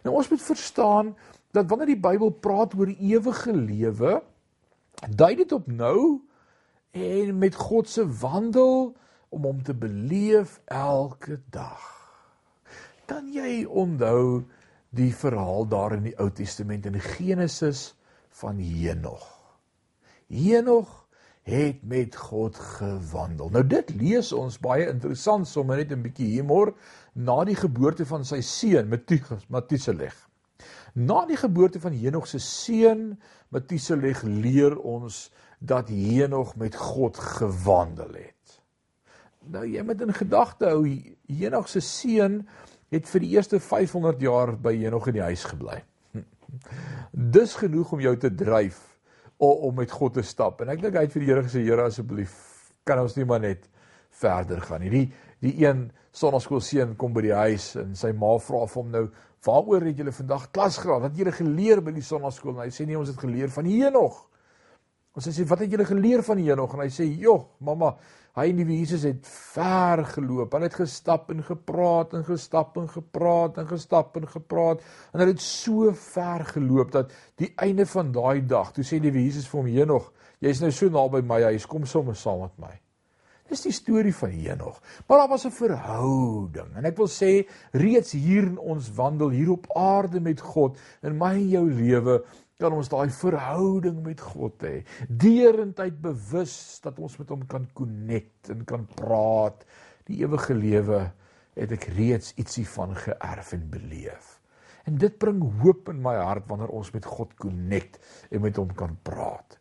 Nou 0.06 0.16
ons 0.22 0.30
moet 0.32 0.42
verstaan 0.42 1.12
dat 1.56 1.68
wanneer 1.70 1.92
die 1.92 2.00
Bybel 2.00 2.32
praat 2.44 2.76
oor 2.80 2.92
ewige 2.92 3.54
lewe, 3.56 4.20
dui 5.12 5.34
dit 5.42 5.52
op 5.52 5.68
nou 5.68 6.22
en 6.96 7.36
met 7.38 7.56
God 7.60 7.92
se 7.92 8.06
wandel 8.22 8.96
om 9.36 9.44
hom 9.44 9.62
te 9.64 9.76
beleef 9.76 10.62
elke 10.72 11.42
dag. 11.52 11.84
Kan 13.06 13.28
jy 13.36 13.66
onthou 13.68 14.46
die 14.96 15.12
verhaal 15.14 15.68
daar 15.68 15.98
in 15.98 16.08
die 16.08 16.16
Ou 16.24 16.30
Testament 16.32 16.88
in 16.88 16.96
Genesis 17.04 17.92
van 18.40 18.58
Henog? 18.64 19.26
Henog 20.32 21.05
het 21.46 21.84
met 21.86 22.16
God 22.16 22.56
gewandel. 22.58 23.50
Nou 23.54 23.62
dit 23.68 23.92
lees 23.96 24.32
ons 24.34 24.58
baie 24.60 24.88
interessant 24.90 25.46
sommer 25.48 25.78
net 25.78 25.92
'n 25.94 26.02
bietjie 26.02 26.32
humor 26.40 26.74
na 27.14 27.44
die 27.46 27.56
geboorte 27.56 28.06
van 28.06 28.26
sy 28.26 28.42
seun 28.42 28.90
Matuselech. 29.48 30.28
Na 30.94 31.26
die 31.26 31.38
geboorte 31.38 31.80
van 31.80 31.94
Henog 31.94 32.28
se 32.28 32.40
seun 32.40 33.20
Matuselech 33.50 34.24
leer 34.24 34.78
ons 34.78 35.32
dat 35.60 35.90
Henog 35.90 36.56
met 36.56 36.76
God 36.76 37.18
gewandel 37.18 38.14
het. 38.14 38.62
Nou 39.40 39.68
jy 39.68 39.84
moet 39.84 40.02
in 40.02 40.14
gedagte 40.14 40.66
hou 40.66 40.88
Henog 41.28 41.70
se 41.70 41.80
seun 41.80 42.48
het 42.90 43.08
vir 43.08 43.20
die 43.20 43.30
eerste 43.30 43.60
500 43.60 44.22
jaar 44.22 44.58
by 44.58 44.76
Henog 44.76 45.08
in 45.08 45.14
die 45.14 45.22
huis 45.22 45.44
gebly. 45.44 45.84
Dis 47.12 47.54
genoeg 47.56 47.92
om 47.92 48.00
jou 48.00 48.18
te 48.18 48.36
dryf 48.36 48.95
om 49.68 49.76
met 49.76 49.92
God 49.92 50.14
te 50.14 50.24
stap. 50.24 50.62
En 50.62 50.70
ek 50.74 50.82
dink 50.82 50.98
hy 50.98 51.06
het 51.08 51.14
vir 51.16 51.24
die 51.24 51.30
Here 51.30 51.44
gesê, 51.46 51.64
Here 51.66 51.88
asseblief, 51.88 52.34
kan 52.86 53.00
ons 53.02 53.16
nie 53.18 53.26
maar 53.26 53.42
net 53.44 53.70
verder 54.22 54.62
gaan 54.62 54.82
nie. 54.86 54.90
Die 54.90 55.06
die 55.46 55.54
een 55.62 55.90
sonnaskoolseun 56.16 56.96
kom 56.98 57.14
by 57.14 57.26
die 57.26 57.36
huis 57.36 57.74
en 57.78 57.92
sy 57.98 58.14
ma 58.18 58.32
vra 58.42 58.64
vir 58.66 58.82
hom 58.82 58.92
nou, 58.92 59.10
"Waaroor 59.46 59.82
het 59.86 59.98
julle 59.98 60.12
vandag 60.12 60.52
klas 60.52 60.78
gehad? 60.78 61.02
Wat 61.02 61.12
het 61.12 61.20
julle 61.20 61.32
geleer 61.32 61.82
by 61.82 61.92
die 61.92 62.02
sonnaskool?" 62.02 62.56
En 62.56 62.64
hy 62.64 62.72
sê, 62.72 62.86
"Nee, 62.88 62.98
ons 62.98 63.10
het 63.10 63.18
geleer 63.18 63.50
van 63.50 63.66
Henog." 63.66 64.30
Ons 65.14 65.28
sê, 65.28 65.46
"Wat 65.46 65.60
het 65.60 65.72
julle 65.72 65.86
geleer 65.86 66.24
van 66.24 66.38
Henog?" 66.38 66.74
En 66.74 66.80
hy 66.80 66.90
sê, 66.90 67.20
"Joh, 67.20 67.46
mamma, 67.60 67.96
Hy 68.36 68.50
en 68.52 68.58
die 68.60 68.80
Jesus 68.82 69.06
het 69.08 69.28
ver 69.56 70.02
geloop. 70.12 70.52
Hulle 70.58 70.68
het 70.68 70.76
gestap 70.76 71.30
en 71.32 71.40
gepraat 71.48 72.18
en 72.18 72.26
gestap 72.28 72.76
en 72.82 72.90
gepraat 72.92 73.62
en 73.62 73.70
gestap 73.70 74.18
en 74.20 74.28
gepraat 74.28 74.82
en 75.14 75.22
hulle 75.22 75.32
het 75.32 75.44
so 75.44 75.94
ver 76.12 76.44
geloop 76.50 76.92
dat 76.92 77.14
die 77.40 77.54
einde 77.64 77.86
van 77.88 78.12
daai 78.16 78.44
dag, 78.44 78.74
toe 78.76 78.84
sê 78.84 79.00
die 79.00 79.14
Jesus 79.16 79.48
vir 79.48 79.62
hom: 79.62 79.72
"Henog, 79.72 80.12
jy's 80.44 80.60
nou 80.60 80.72
so 80.72 80.92
naby 80.92 81.24
my 81.24 81.42
huis, 81.48 81.66
kom 81.66 81.86
sommer 81.86 82.16
saam 82.16 82.42
met 82.44 82.60
my." 82.60 82.74
Dis 83.48 83.62
die 83.62 83.72
storie 83.72 84.14
van 84.16 84.32
Henog. 84.34 84.82
Maar 85.08 85.18
daar 85.18 85.30
was 85.30 85.46
'n 85.46 85.52
verhouding 85.52 86.76
en 86.76 86.86
ek 86.86 86.98
wil 86.98 87.08
sê 87.08 87.48
reeds 87.72 88.12
hier 88.12 88.44
in 88.44 88.58
ons 88.58 88.94
wandel 88.94 89.30
hier 89.30 89.52
op 89.52 89.68
aarde 89.76 90.20
met 90.20 90.42
God 90.42 90.78
in 91.04 91.18
my 91.18 91.34
en 91.36 91.50
jou 91.50 91.72
lewe 91.72 92.24
kan 92.62 92.76
ons 92.76 92.90
daai 92.92 93.12
verhouding 93.12 94.00
met 94.06 94.22
God 94.24 94.64
hê. 94.64 94.78
Deurentyd 95.10 95.98
bewus 96.04 96.56
dat 96.86 97.00
ons 97.04 97.18
met 97.20 97.34
hom 97.34 97.44
kan 97.52 97.68
connect 97.76 98.52
en 98.54 98.64
kan 98.68 98.86
praat. 98.96 99.66
Die 100.08 100.22
ewige 100.24 100.56
lewe 100.56 101.02
het 101.56 101.74
ek 101.76 101.90
reeds 101.98 102.34
ietsie 102.40 102.66
van 102.76 102.96
geërf 102.96 103.54
en 103.58 103.68
beleef. 103.74 104.36
En 104.86 105.00
dit 105.02 105.18
bring 105.20 105.42
hoop 105.64 105.90
in 105.92 106.02
my 106.04 106.16
hart 106.20 106.48
wanneer 106.48 106.72
ons 106.76 106.92
met 106.94 107.06
God 107.10 107.34
connect 107.42 108.00
en 108.30 108.44
met 108.46 108.60
hom 108.60 108.72
kan 108.78 108.96
praat. 109.08 109.58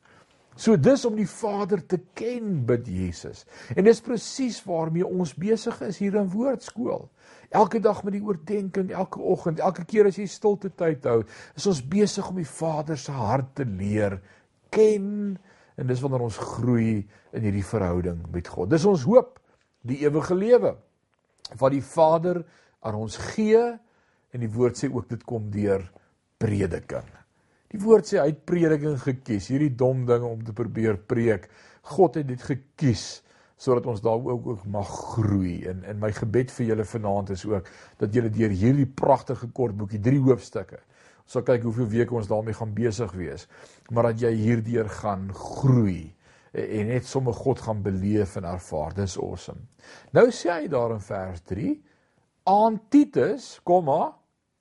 So 0.55 0.77
dis 0.79 1.03
om 1.09 1.17
die 1.19 1.29
Vader 1.29 1.81
te 1.87 1.99
ken 2.15 2.61
bid 2.67 2.87
Jesus. 2.87 3.43
En 3.75 3.87
dis 3.87 4.03
presies 4.05 4.61
waarmee 4.67 5.07
ons 5.07 5.35
besig 5.35 5.81
is 5.87 5.99
hier 5.99 6.15
in 6.21 6.31
Woordskool. 6.31 7.09
Elke 7.55 7.81
dag 7.83 8.03
met 8.07 8.15
die 8.17 8.23
oordeenking, 8.23 8.93
elke 8.95 9.23
oggend, 9.23 9.63
elke 9.63 9.85
keer 9.87 10.09
as 10.11 10.19
jy 10.19 10.27
stilte 10.31 10.71
tyd 10.79 11.07
hou, 11.11 11.21
is 11.59 11.67
ons 11.71 11.83
besig 11.83 12.29
om 12.31 12.39
die 12.39 12.49
Vader 12.49 12.99
se 12.99 13.15
hart 13.15 13.53
te 13.59 13.67
leer 13.67 14.21
ken 14.75 15.37
en 15.75 15.91
dis 15.91 16.03
wanneer 16.03 16.27
ons 16.27 16.39
groei 16.39 17.03
in 17.35 17.47
hierdie 17.47 17.67
verhouding 17.67 18.23
met 18.35 18.51
God. 18.51 18.71
Dis 18.71 18.87
ons 18.87 19.07
hoop, 19.11 19.41
die 19.87 20.01
ewige 20.07 20.37
lewe 20.39 20.77
wat 21.61 21.75
die 21.75 21.85
Vader 21.85 22.41
aan 22.85 23.03
ons 23.03 23.19
gee 23.35 23.61
en 24.35 24.43
die 24.43 24.51
woord 24.51 24.79
sê 24.79 24.91
ook 24.91 25.11
dit 25.11 25.27
kom 25.27 25.51
deur 25.53 25.83
prediking. 26.43 27.07
Die 27.75 27.81
woord 27.83 28.07
sê 28.07 28.21
hy 28.21 28.28
het 28.31 28.45
prediking 28.47 29.00
gekies, 29.02 29.49
hierdie 29.50 29.73
dom 29.75 30.04
dinge 30.07 30.28
om 30.28 30.43
te 30.47 30.52
probeer 30.54 30.95
preek. 31.11 31.49
God 31.90 32.21
het 32.21 32.28
dit 32.28 32.43
gekies 32.47 33.25
sodat 33.59 33.87
ons 33.90 34.02
daar 34.02 34.19
ook 34.19 34.47
ook 34.50 34.64
mag 34.71 34.90
groei. 35.14 35.57
En 35.71 35.81
in 35.90 35.99
my 35.99 36.11
gebed 36.14 36.52
vir 36.54 36.69
julle 36.69 36.85
vanaand 36.87 37.33
is 37.35 37.43
ook 37.49 37.66
dat 37.99 38.14
julle 38.14 38.31
deur 38.31 38.52
hierdie 38.54 38.87
pragtige 38.87 39.49
kort 39.57 39.75
boekie, 39.78 39.99
drie 40.02 40.21
hoofstukke, 40.23 40.78
ons 41.25 41.35
sal 41.35 41.45
kyk 41.47 41.64
hoeveel 41.66 41.88
weke 41.93 42.14
ons 42.19 42.28
daarmee 42.31 42.54
gaan 42.54 42.75
besig 42.76 43.14
wees, 43.19 43.47
maar 43.90 44.11
dat 44.11 44.23
jy 44.23 44.31
hierdeur 44.38 44.90
gaan 45.00 45.31
groei 45.35 46.12
en 46.52 46.90
net 46.93 47.09
sommer 47.11 47.35
God 47.35 47.62
gaan 47.64 47.81
beleef 47.83 48.37
en 48.38 48.47
ervaar. 48.47 48.95
Dis 48.95 49.16
awesome. 49.19 49.64
Nou 50.14 50.28
sê 50.31 50.52
hy 50.52 50.69
daar 50.71 50.95
in 50.95 51.02
vers 51.02 51.43
3 51.50 51.73
aan 52.54 52.78
Titus, 52.93 53.57
komma, 53.66 54.12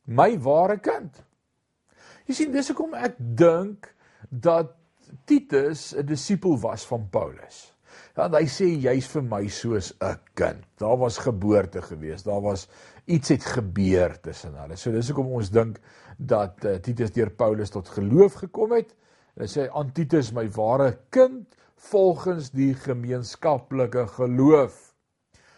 my 0.10 0.32
ware 0.41 0.79
kind. 0.82 1.22
Jy 2.27 2.36
sien 2.38 2.53
dis 2.53 2.72
hoekom 2.72 2.96
ek 2.96 3.18
dink 3.20 3.89
dat 4.30 4.72
Titus 5.27 5.94
'n 5.94 6.06
disipel 6.08 6.58
was 6.60 6.86
van 6.88 7.08
Paulus. 7.10 7.74
Want 8.15 8.36
hy 8.38 8.46
sê 8.50 8.68
jy's 8.82 9.08
vir 9.08 9.24
my 9.24 9.48
soos 9.48 9.94
'n 10.01 10.20
kind. 10.34 10.63
Daar 10.77 10.98
was 10.98 11.18
geboorte 11.18 11.82
gewees. 11.82 12.24
Daar 12.24 12.42
was 12.42 12.68
iets 13.06 13.30
het 13.30 13.46
gebeur 13.46 14.20
tussen 14.22 14.56
hulle. 14.56 14.75
So 14.75 14.92
dis 14.92 15.10
hoekom 15.10 15.34
ons 15.34 15.50
dink 15.50 15.80
dat 16.18 16.65
uh, 16.65 16.75
Titus 16.75 17.12
deur 17.12 17.30
Paulus 17.30 17.70
tot 17.70 17.89
geloof 17.89 18.34
gekom 18.34 18.72
het. 18.72 18.96
Hy 19.36 19.48
sê 19.48 19.68
aan 19.74 19.92
Titus 19.92 20.32
my 20.32 20.48
ware 20.50 21.00
kind 21.10 21.56
volgens 21.75 22.51
die 22.51 22.74
gemeenskaplike 22.74 24.08
geloof. 24.08 24.94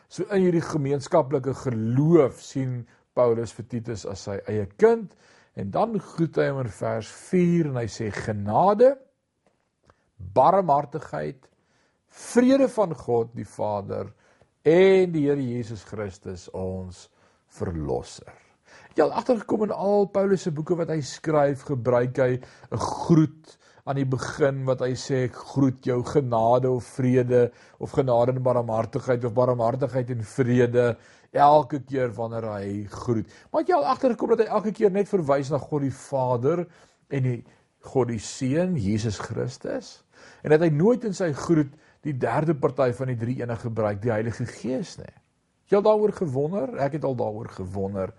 So 0.08 0.24
in 0.32 0.42
hierdie 0.42 0.64
gemeenskaplike 0.64 1.54
geloof 1.54 2.42
sien 2.42 2.88
Paulus 3.14 3.54
vir 3.54 3.68
Titus 3.68 4.06
as 4.06 4.26
sy 4.28 4.40
eie 4.48 4.66
kind 4.78 5.14
en 5.56 5.72
dan 5.72 6.00
groet 6.00 6.38
hy 6.42 6.50
hom 6.52 6.64
in 6.66 6.72
vers 6.78 7.10
4 7.32 7.72
en 7.72 7.80
hy 7.80 7.88
sê 7.92 8.12
genade 8.14 8.94
barmhartigheid 10.36 11.48
vrede 12.16 12.68
van 12.72 12.96
God 12.96 13.34
die 13.36 13.48
Vader 13.48 14.12
en 14.66 15.12
die 15.14 15.28
Here 15.28 15.42
Jesus 15.42 15.84
Christus 15.88 16.48
ons 16.56 17.06
verlosser. 17.56 18.32
Jy 18.96 19.04
al 19.04 19.14
agtergekom 19.20 19.68
in 19.68 19.76
al 19.76 20.08
Paulus 20.12 20.46
se 20.48 20.54
boeke 20.56 20.78
wat 20.80 20.92
hy 20.92 21.02
skryf, 21.04 21.66
gebruik 21.68 22.18
hy 22.24 22.40
'n 22.40 22.80
groet 22.80 23.58
aan 23.86 24.00
die 24.00 24.08
begin 24.10 24.64
wat 24.66 24.82
hy 24.82 24.96
sê 24.98 25.26
ek 25.28 25.36
groet 25.54 25.86
jou 25.86 26.00
genade 26.04 26.70
of 26.72 26.88
vrede 26.98 27.52
of 27.78 27.92
genade 27.92 28.34
en 28.34 28.44
barmhartigheid 28.44 29.26
of 29.26 29.34
barmhartigheid 29.34 30.10
en 30.10 30.24
vrede 30.24 30.86
elke 31.36 31.82
keer 31.84 32.14
wanneer 32.16 32.48
hy 32.50 32.86
groet. 32.92 33.30
Maar 33.52 33.66
jy 33.68 33.76
al 33.78 33.88
agtergekom 33.92 34.34
dat 34.34 34.46
hy 34.46 34.50
elke 34.58 34.74
keer 34.76 34.94
net 34.94 35.10
verwys 35.12 35.52
na 35.52 35.60
God 35.62 35.86
die 35.86 35.94
Vader 35.94 36.66
en 37.10 37.28
die 37.28 37.40
God 37.86 38.10
die 38.10 38.22
Seun 38.22 38.76
Jesus 38.82 39.20
Christus 39.22 40.00
en 40.42 40.54
dat 40.56 40.64
hy 40.64 40.72
nooit 40.74 41.04
in 41.06 41.14
sy 41.14 41.32
groet 41.38 41.74
die 42.06 42.16
derde 42.18 42.56
party 42.58 42.92
van 42.98 43.12
die 43.12 43.20
drie 43.20 43.40
enige 43.42 43.68
gebruik 43.68 44.02
die 44.04 44.14
Heilige 44.14 44.46
Gees 44.50 44.96
nie. 45.02 45.14
Jy 45.70 45.80
al 45.80 45.86
daaroor 45.86 46.14
gewonder? 46.14 46.76
Ek 46.82 47.00
het 47.00 47.06
al 47.08 47.18
daaroor 47.18 47.50
gewonder. 47.56 48.14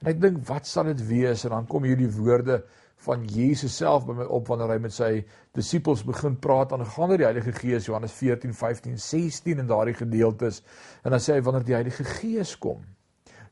En 0.00 0.10
ek 0.12 0.20
dink 0.20 0.40
wat 0.48 0.68
sal 0.68 0.88
dit 0.90 1.02
wees 1.08 1.44
en 1.44 1.52
dan 1.52 1.68
kom 1.68 1.84
hierdie 1.84 2.08
woorde 2.16 2.62
van 3.04 3.24
Jesus 3.28 3.76
self 3.76 4.06
by 4.06 4.16
my 4.16 4.26
op 4.32 4.48
wanneer 4.48 4.72
hy 4.72 4.78
met 4.82 4.94
sy 4.96 5.10
disippels 5.54 6.02
begin 6.06 6.38
praat 6.42 6.72
aangaande 6.72 7.20
die 7.20 7.28
Heilige 7.28 7.52
Gees 7.52 7.86
Johannes 7.86 8.16
14, 8.16 8.54
15, 8.56 8.98
16 8.98 9.62
in 9.62 9.68
daardie 9.68 9.94
gedeeltes. 9.94 10.62
En 11.04 11.12
dan 11.12 11.22
sê 11.22 11.36
hy 11.36 11.44
wanneer 11.44 11.66
die 11.66 11.76
Heilige 11.76 12.06
Gees 12.16 12.56
kom 12.58 12.84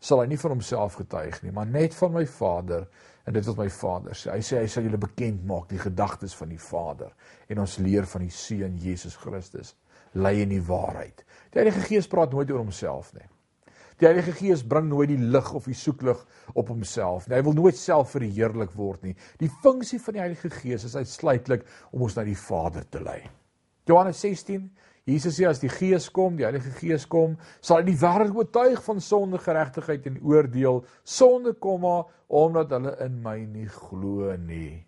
sal 0.04 0.20
hy 0.20 0.26
nie 0.28 0.40
van 0.40 0.52
homself 0.52 0.98
getuig 1.00 1.38
nie 1.44 1.52
maar 1.54 1.68
net 1.70 1.94
van 1.96 2.12
my 2.12 2.24
Vader 2.28 2.84
en 3.24 3.36
dit 3.36 3.46
wat 3.48 3.56
my 3.56 3.70
Vader 3.72 4.16
sê. 4.18 4.34
Hy 4.34 4.42
sê 4.44 4.58
hy 4.60 4.66
sal 4.68 4.84
julle 4.84 5.00
bekend 5.00 5.46
maak 5.48 5.70
die 5.70 5.80
gedagtes 5.80 6.34
van 6.36 6.50
die 6.52 6.60
Vader 6.60 7.14
en 7.48 7.62
ons 7.64 7.78
leer 7.80 8.04
van 8.10 8.26
die 8.26 8.34
Seun 8.34 8.76
Jesus 8.80 9.16
Christus. 9.16 9.72
Lei 10.14 10.42
in 10.44 10.52
die 10.52 10.62
waarheid. 10.62 11.24
Die 11.50 11.62
Heilige 11.62 11.86
Gees 11.88 12.10
praat 12.10 12.34
nooit 12.36 12.52
oor 12.52 12.60
homself 12.60 13.14
nie 13.16 13.24
Die 14.00 14.08
Heilige 14.08 14.32
Gees 14.34 14.64
bring 14.66 14.88
nooit 14.90 15.12
die 15.12 15.20
lig 15.20 15.52
of 15.54 15.68
die 15.70 15.76
soeklig 15.78 16.20
op 16.54 16.72
homself 16.72 17.28
nie. 17.28 17.36
Hy 17.38 17.44
wil 17.46 17.58
nooit 17.58 17.78
self 17.78 18.14
verheerlik 18.16 18.74
word 18.74 19.04
nie. 19.06 19.14
Die 19.38 19.50
funksie 19.62 20.00
van 20.02 20.16
die 20.16 20.24
Heilige 20.24 20.50
Gees 20.50 20.86
is 20.88 20.96
uitsluitlik 20.98 21.66
om 21.92 22.02
ons 22.08 22.16
na 22.18 22.24
die 22.26 22.38
Vader 22.38 22.86
te 22.90 23.02
lei. 23.04 23.20
Johannes 23.86 24.20
16 24.24 24.66
Jesus 25.04 25.36
sê 25.36 25.44
as 25.44 25.60
die 25.60 25.68
Gees 25.68 26.06
kom, 26.16 26.38
die 26.38 26.46
Heilige 26.46 26.70
Gees 26.78 27.04
kom, 27.12 27.34
sal 27.60 27.82
hy 27.82 27.90
die 27.90 27.98
wêreld 28.00 28.32
oortuig 28.32 28.80
van 28.86 29.02
sonde, 29.04 29.36
geregtigheid 29.44 30.06
en 30.08 30.16
oordeel. 30.24 30.80
Sonde 31.04 31.52
kom 31.60 31.82
maar 31.84 32.06
omdat 32.32 32.72
hulle 32.72 32.94
in 33.04 33.18
my 33.22 33.36
nie 33.44 33.68
glo 33.68 34.32
nie. 34.40 34.80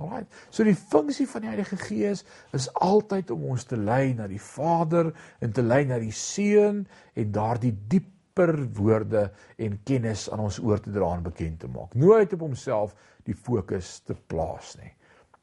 Alraai. 0.00 0.26
So 0.52 0.64
die 0.64 0.76
funksie 0.76 1.26
van 1.28 1.44
die 1.44 1.52
Heilige 1.54 1.78
Gees 1.80 2.24
is 2.56 2.68
altyd 2.84 3.32
om 3.32 3.48
ons 3.54 3.64
te 3.68 3.80
lei 3.80 4.12
na 4.16 4.28
die 4.28 4.40
Vader 4.40 5.08
en 5.40 5.56
te 5.56 5.64
lei 5.64 5.82
na 5.88 5.98
die 6.00 6.14
Seun 6.16 6.84
en 7.16 7.32
daardie 7.32 7.72
diep 7.88 8.08
dieper 8.30 8.68
woorde 8.74 9.30
en 9.58 9.78
kennis 9.84 10.30
aan 10.30 10.40
ons 10.40 10.58
oor 10.62 10.80
te 10.80 10.90
dra 10.90 11.14
en 11.16 11.22
bekend 11.22 11.60
te 11.60 11.68
maak. 11.68 11.94
Nooit 11.94 12.32
op 12.32 12.40
homself 12.40 12.94
die 13.24 13.34
fokus 13.34 14.00
te 14.04 14.14
plaas 14.14 14.76
nie. 14.80 14.92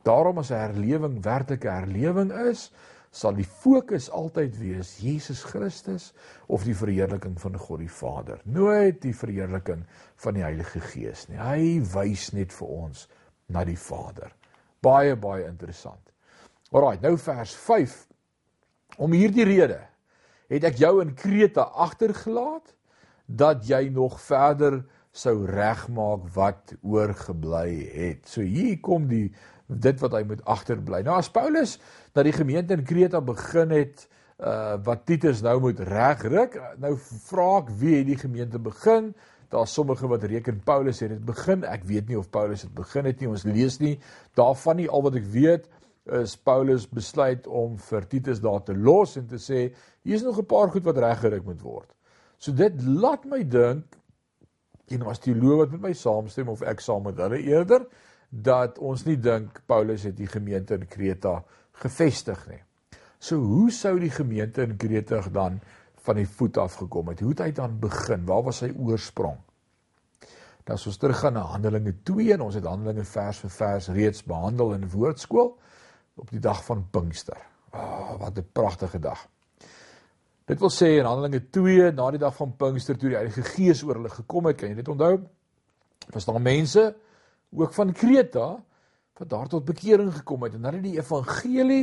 Daarom 0.04 0.38
as 0.40 0.52
'n 0.52 0.56
herlewing 0.56 1.24
werklike 1.24 1.70
herlewing 1.70 2.32
is, 2.50 2.72
sal 3.12 3.34
die 3.34 3.46
fokus 3.46 4.10
altyd 4.10 4.58
wees 4.60 4.98
Jesus 5.00 5.44
Christus 5.44 6.14
of 6.48 6.64
die 6.64 6.76
verheerliking 6.76 7.40
van 7.40 7.58
God 7.58 7.80
die 7.80 7.90
Vader. 7.90 8.40
Nooit 8.46 9.02
die 9.02 9.14
verheerliking 9.14 9.86
van 10.16 10.34
die 10.34 10.44
Heilige 10.44 10.80
Gees 10.80 11.28
nie. 11.28 11.38
Hy 11.38 11.82
wys 11.82 12.34
net 12.34 12.54
vir 12.54 12.68
ons 12.68 13.08
na 13.48 13.64
die 13.64 13.78
Vader. 13.78 14.32
Baie 14.82 15.16
baie 15.16 15.48
interessant. 15.48 16.12
Alraai, 16.72 17.00
nou 17.02 17.18
vers 17.18 17.56
5. 17.56 18.08
Om 18.98 19.12
hierdie 19.12 19.46
rede 19.46 19.88
het 20.48 20.64
ek 20.64 20.78
jou 20.78 21.02
in 21.02 21.16
Kreta 21.16 21.62
agtergelaat 21.62 22.77
dat 23.28 23.68
jy 23.68 23.88
nog 23.94 24.20
verder 24.24 24.82
sou 25.12 25.46
regmaak 25.46 26.28
wat 26.36 26.74
oorgebly 26.82 27.70
het. 27.94 28.28
So 28.30 28.42
hier 28.42 28.80
kom 28.84 29.08
die 29.12 29.32
dit 29.68 30.00
wat 30.00 30.14
hy 30.16 30.24
moet 30.28 30.44
agterbly. 30.48 31.02
Nou 31.04 31.18
as 31.20 31.32
Paulus 31.32 31.78
dat 32.16 32.28
die 32.28 32.36
gemeente 32.36 32.78
in 32.78 32.86
Kreta 32.88 33.22
begin 33.22 33.74
het 33.76 34.08
uh 34.38 34.78
wat 34.86 35.08
Titus 35.10 35.42
nou 35.42 35.58
moet 35.60 35.80
regryk, 35.82 36.60
nou 36.78 36.94
vra 37.26 37.48
ek 37.64 37.72
wie 37.80 37.96
het 37.98 38.08
die 38.08 38.20
gemeente 38.22 38.62
begin? 38.62 39.12
Daar's 39.50 39.74
sommige 39.74 40.08
wat 40.08 40.24
reken 40.28 40.60
Paulus 40.64 41.00
het 41.00 41.10
dit 41.16 41.26
begin. 41.26 41.64
Ek 41.66 41.84
weet 41.88 42.08
nie 42.08 42.20
of 42.20 42.30
Paulus 42.30 42.66
dit 42.68 42.74
begin 42.76 43.08
het 43.08 43.20
nie. 43.20 43.30
Ons 43.32 43.48
lees 43.48 43.80
nie 43.80 43.96
daarvan 44.38 44.78
nie. 44.78 44.90
Al 44.90 45.06
wat 45.08 45.18
ek 45.18 45.28
weet 45.34 45.68
is 46.22 46.38
Paulus 46.38 46.86
besluit 46.88 47.48
om 47.48 47.76
vir 47.90 48.08
Titus 48.08 48.40
daar 48.44 48.62
te 48.64 48.76
los 48.76 49.18
en 49.20 49.26
te 49.28 49.40
sê 49.42 49.68
hier 50.04 50.16
is 50.16 50.24
nog 50.24 50.40
'n 50.40 50.46
paar 50.46 50.70
goed 50.72 50.86
wat 50.86 50.98
reggeryk 50.98 51.44
moet 51.44 51.62
word. 51.62 51.90
So 52.38 52.54
dit 52.54 52.84
laat 52.86 53.26
my 53.26 53.42
dink 53.44 53.98
en 54.94 55.08
as 55.12 55.20
teoloog 55.20 55.66
wat 55.66 55.74
met 55.76 55.90
my 55.90 55.94
saamstem 55.98 56.50
of 56.54 56.62
ek 56.62 56.80
saam 56.84 57.04
met 57.10 57.18
hulle 57.20 57.42
eerder 57.44 57.88
dat 58.30 58.78
ons 58.84 59.04
nie 59.08 59.18
dink 59.20 59.62
Paulus 59.68 60.06
het 60.08 60.16
die 60.18 60.30
gemeente 60.30 60.78
in 60.78 60.88
Kreta 60.88 61.42
gevestig 61.82 62.40
nie. 62.52 62.62
So 63.20 63.40
hoe 63.42 63.72
sou 63.74 63.98
die 64.00 64.14
gemeente 64.14 64.64
in 64.68 64.78
Kreta 64.78 65.22
dan 65.34 65.60
van 66.08 66.20
die 66.20 66.28
voet 66.30 66.58
af 66.62 66.78
gekom 66.80 67.10
het? 67.12 67.24
Hoe 67.24 67.34
het 67.34 67.44
hy 67.44 67.52
dan 67.56 67.80
begin? 67.82 68.26
Waar 68.28 68.46
was 68.46 68.62
sy 68.64 68.70
oorsprong? 68.72 69.40
Dan 70.68 70.76
as 70.76 70.86
ons 70.88 71.00
teruggaan 71.00 71.38
na 71.40 71.46
Handelinge 71.48 71.96
2 72.08 72.34
en 72.36 72.46
ons 72.48 72.56
het 72.56 72.68
Handelinge 72.68 73.06
vers 73.08 73.40
vir 73.44 73.54
vers 73.56 73.90
reeds 73.96 74.24
behandel 74.28 74.76
in 74.76 74.90
woordskool 74.92 75.54
op 76.20 76.32
die 76.32 76.44
dag 76.44 76.64
van 76.68 76.86
Pinkster. 76.92 77.40
Ah, 77.72 77.82
oh, 77.82 78.20
wat 78.22 78.38
'n 78.38 78.50
pragtige 78.52 79.00
dag. 79.00 79.28
Dit 80.48 80.62
wil 80.64 80.72
sê 80.72 80.94
in 80.96 81.08
Handelinge 81.08 81.42
2 81.52 81.90
na 81.92 82.06
die 82.16 82.22
dag 82.22 82.36
van 82.38 82.54
Pinkster 82.56 82.96
toe 82.96 83.10
die 83.12 83.18
Heilige 83.18 83.44
Gees 83.50 83.82
oor 83.84 83.98
hulle 84.00 84.12
gekom 84.14 84.46
het, 84.48 84.56
kan 84.56 84.72
jy 84.72 84.78
dit 84.78 84.92
onthou? 84.94 85.18
Was 86.14 86.28
daar 86.30 86.40
mense 86.40 86.86
ook 87.52 87.74
van 87.76 87.92
Kreta 87.92 88.46
wat 89.20 89.30
daar 89.34 89.50
tot 89.52 89.66
bekering 89.68 90.14
gekom 90.22 90.46
het 90.46 90.56
en 90.56 90.70
hulle 90.70 90.80
het 90.80 90.86
die 90.86 91.02
evangelie 91.02 91.82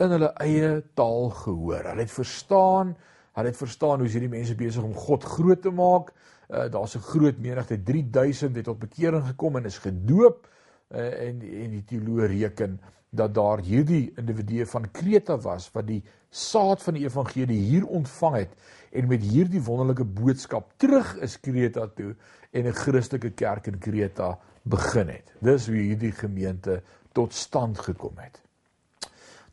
in 0.00 0.14
hulle 0.14 0.30
eie 0.40 0.70
taal 0.96 1.28
gehoor. 1.42 1.90
Hulle 1.90 2.06
het 2.06 2.14
verstaan, 2.14 2.94
hulle 3.36 3.52
het 3.52 3.60
verstaan 3.60 4.00
hoe 4.00 4.08
hierdie 4.08 4.32
mense 4.32 4.56
besig 4.56 4.86
om 4.86 4.96
God 4.96 5.26
groot 5.34 5.60
te 5.60 5.74
maak. 5.74 6.14
Uh, 6.48 6.70
Daar's 6.72 6.96
'n 6.96 7.04
groot 7.04 7.36
menigte, 7.36 7.82
3000 7.82 8.56
het 8.56 8.64
tot 8.64 8.80
bekering 8.80 9.26
gekom 9.26 9.56
en 9.56 9.68
is 9.68 9.78
gedoop 9.78 10.48
uh, 10.90 11.28
en 11.28 11.40
en 11.42 11.70
die 11.70 11.84
teoloë 11.84 12.26
reken 12.26 12.80
dat 13.10 13.34
daar 13.34 13.58
hierdie 13.66 14.12
individue 14.16 14.66
van 14.66 14.90
Kreta 14.94 15.36
was 15.42 15.70
wat 15.74 15.86
die 15.88 16.02
saad 16.30 16.82
van 16.82 16.94
die 16.94 17.04
evangelie 17.08 17.58
hier 17.58 17.86
ontvang 17.86 18.36
het 18.36 18.52
en 18.94 19.08
met 19.10 19.22
hierdie 19.22 19.62
wonderlike 19.62 20.04
boodskap 20.04 20.70
terug 20.76 21.16
is 21.26 21.40
Kreta 21.40 21.88
toe 21.94 22.14
en 22.50 22.66
'n 22.66 22.74
Christelike 22.74 23.30
kerk 23.30 23.66
in 23.66 23.78
Kreta 23.78 24.38
begin 24.62 25.08
het. 25.08 25.32
Dis 25.40 25.66
hoe 25.66 25.76
hierdie 25.76 26.12
gemeente 26.12 26.82
tot 27.12 27.34
stand 27.34 27.78
gekom 27.78 28.18
het. 28.18 28.40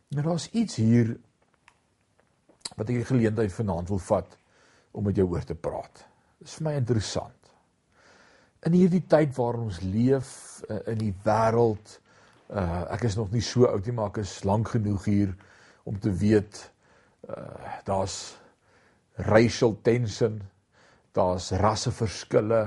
Nou, 0.07 0.23
daar's 0.23 0.49
iets 0.51 0.75
hier 0.75 1.17
wat 2.75 2.89
ek 2.89 3.01
die 3.01 3.09
geleentheid 3.09 3.53
vanaand 3.53 3.89
wil 3.89 3.99
vat 3.99 4.37
om 4.91 5.03
met 5.03 5.15
jou 5.15 5.27
oor 5.29 5.43
te 5.43 5.55
praat. 5.55 6.05
Dit 6.37 6.47
is 6.47 6.57
vir 6.59 6.67
my 6.69 6.73
interessant. 6.77 7.36
In 8.65 8.73
hierdie 8.73 9.03
tyd 9.07 9.35
waarin 9.37 9.67
ons 9.67 9.81
leef 9.81 10.63
uh, 10.69 10.79
in 10.91 10.97
die 10.97 11.13
wêreld 11.25 11.99
uh 12.47 12.85
ek 12.95 13.03
is 13.09 13.17
nog 13.19 13.31
nie 13.31 13.43
so 13.43 13.67
oud 13.67 13.85
nie 13.85 13.93
maar 13.93 14.13
ek 14.13 14.21
is 14.23 14.39
lank 14.47 14.71
genoeg 14.71 15.05
hier 15.05 15.33
om 15.83 15.99
te 15.99 16.13
weet 16.15 16.61
uh 17.27 17.79
daar's 17.85 18.37
racial 19.27 19.75
tension 19.83 20.39
daar's 21.17 21.51
rasseverskille 21.51 22.61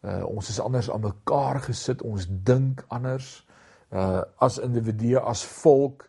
uh 0.00 0.22
ons 0.24 0.48
is 0.48 0.60
anders 0.60 0.90
aan 0.90 1.04
mekaar 1.04 1.60
gesit 1.66 2.02
ons 2.02 2.26
dink 2.28 2.84
anders. 2.88 3.46
Uh 3.92 4.22
as 4.38 4.58
individue 4.58 5.20
as 5.20 5.44
volk 5.60 6.06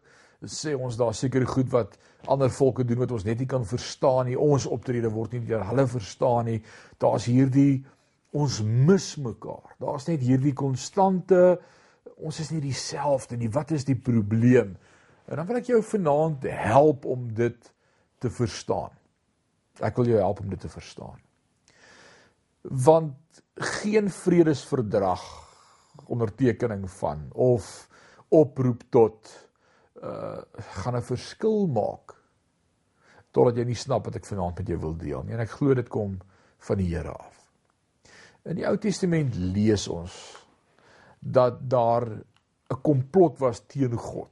sê 0.47 0.73
ons 0.73 0.97
daar 0.97 1.13
seker 1.13 1.45
goed 1.45 1.69
wat 1.73 1.97
ander 2.31 2.49
volke 2.49 2.85
doen 2.85 3.01
wat 3.01 3.11
ons 3.11 3.25
net 3.25 3.39
nie 3.39 3.49
kan 3.49 3.65
verstaan 3.65 4.29
nie. 4.29 4.37
Ons 4.37 4.65
optrede 4.65 5.09
word 5.11 5.33
nie 5.35 5.43
deur 5.45 5.65
hulle 5.67 5.87
verstaan 5.87 6.47
nie. 6.49 6.61
Daar's 6.97 7.27
hierdie 7.29 7.83
ons 8.31 8.61
mis 8.63 9.15
mekaar. 9.19 9.75
Daar's 9.79 10.07
net 10.07 10.23
hierdie 10.23 10.55
konstante 10.55 11.59
ons 12.21 12.39
is 12.39 12.51
nie 12.53 12.61
dieselfde 12.63 13.37
nie. 13.37 13.49
Wat 13.51 13.71
is 13.75 13.85
die 13.87 13.97
probleem? 13.97 14.75
En 15.25 15.39
dan 15.39 15.47
wil 15.49 15.61
ek 15.61 15.71
jou 15.71 15.81
vanaand 15.85 16.45
help 16.45 17.05
om 17.09 17.27
dit 17.33 17.71
te 18.21 18.29
verstaan. 18.29 18.93
Ek 19.81 19.97
wil 19.97 20.11
jou 20.11 20.19
help 20.21 20.41
om 20.43 20.49
dit 20.51 20.61
te 20.61 20.69
verstaan. 20.69 21.17
Want 22.61 23.41
geen 23.81 24.09
vredesverdrag 24.13 25.23
ondertekening 26.11 26.85
van 26.99 27.25
of 27.33 27.87
oproep 28.29 28.83
tot 28.93 29.31
uh 30.01 30.41
gaan 30.81 30.95
'n 30.97 31.05
verskil 31.05 31.67
maak 31.67 32.15
totdat 33.31 33.57
jy 33.57 33.65
nie 33.65 33.75
snap 33.75 34.05
wat 34.05 34.15
ek 34.15 34.25
vanaand 34.25 34.57
met 34.57 34.67
jou 34.67 34.79
wil 34.79 34.95
deel 34.97 35.23
nie. 35.23 35.33
En 35.33 35.39
ek 35.39 35.57
glo 35.57 35.73
dit 35.73 35.89
kom 35.89 36.19
van 36.57 36.77
die 36.77 36.95
Here 36.95 37.11
af. 37.11 37.40
In 38.41 38.57
die 38.57 38.65
Ou 38.65 38.73
Testament 38.81 39.35
lees 39.37 39.83
ons 39.91 40.13
dat 41.21 41.59
daar 41.69 42.07
'n 42.09 42.81
komplot 42.81 43.37
was 43.37 43.61
teen 43.67 43.93
God. 43.93 44.31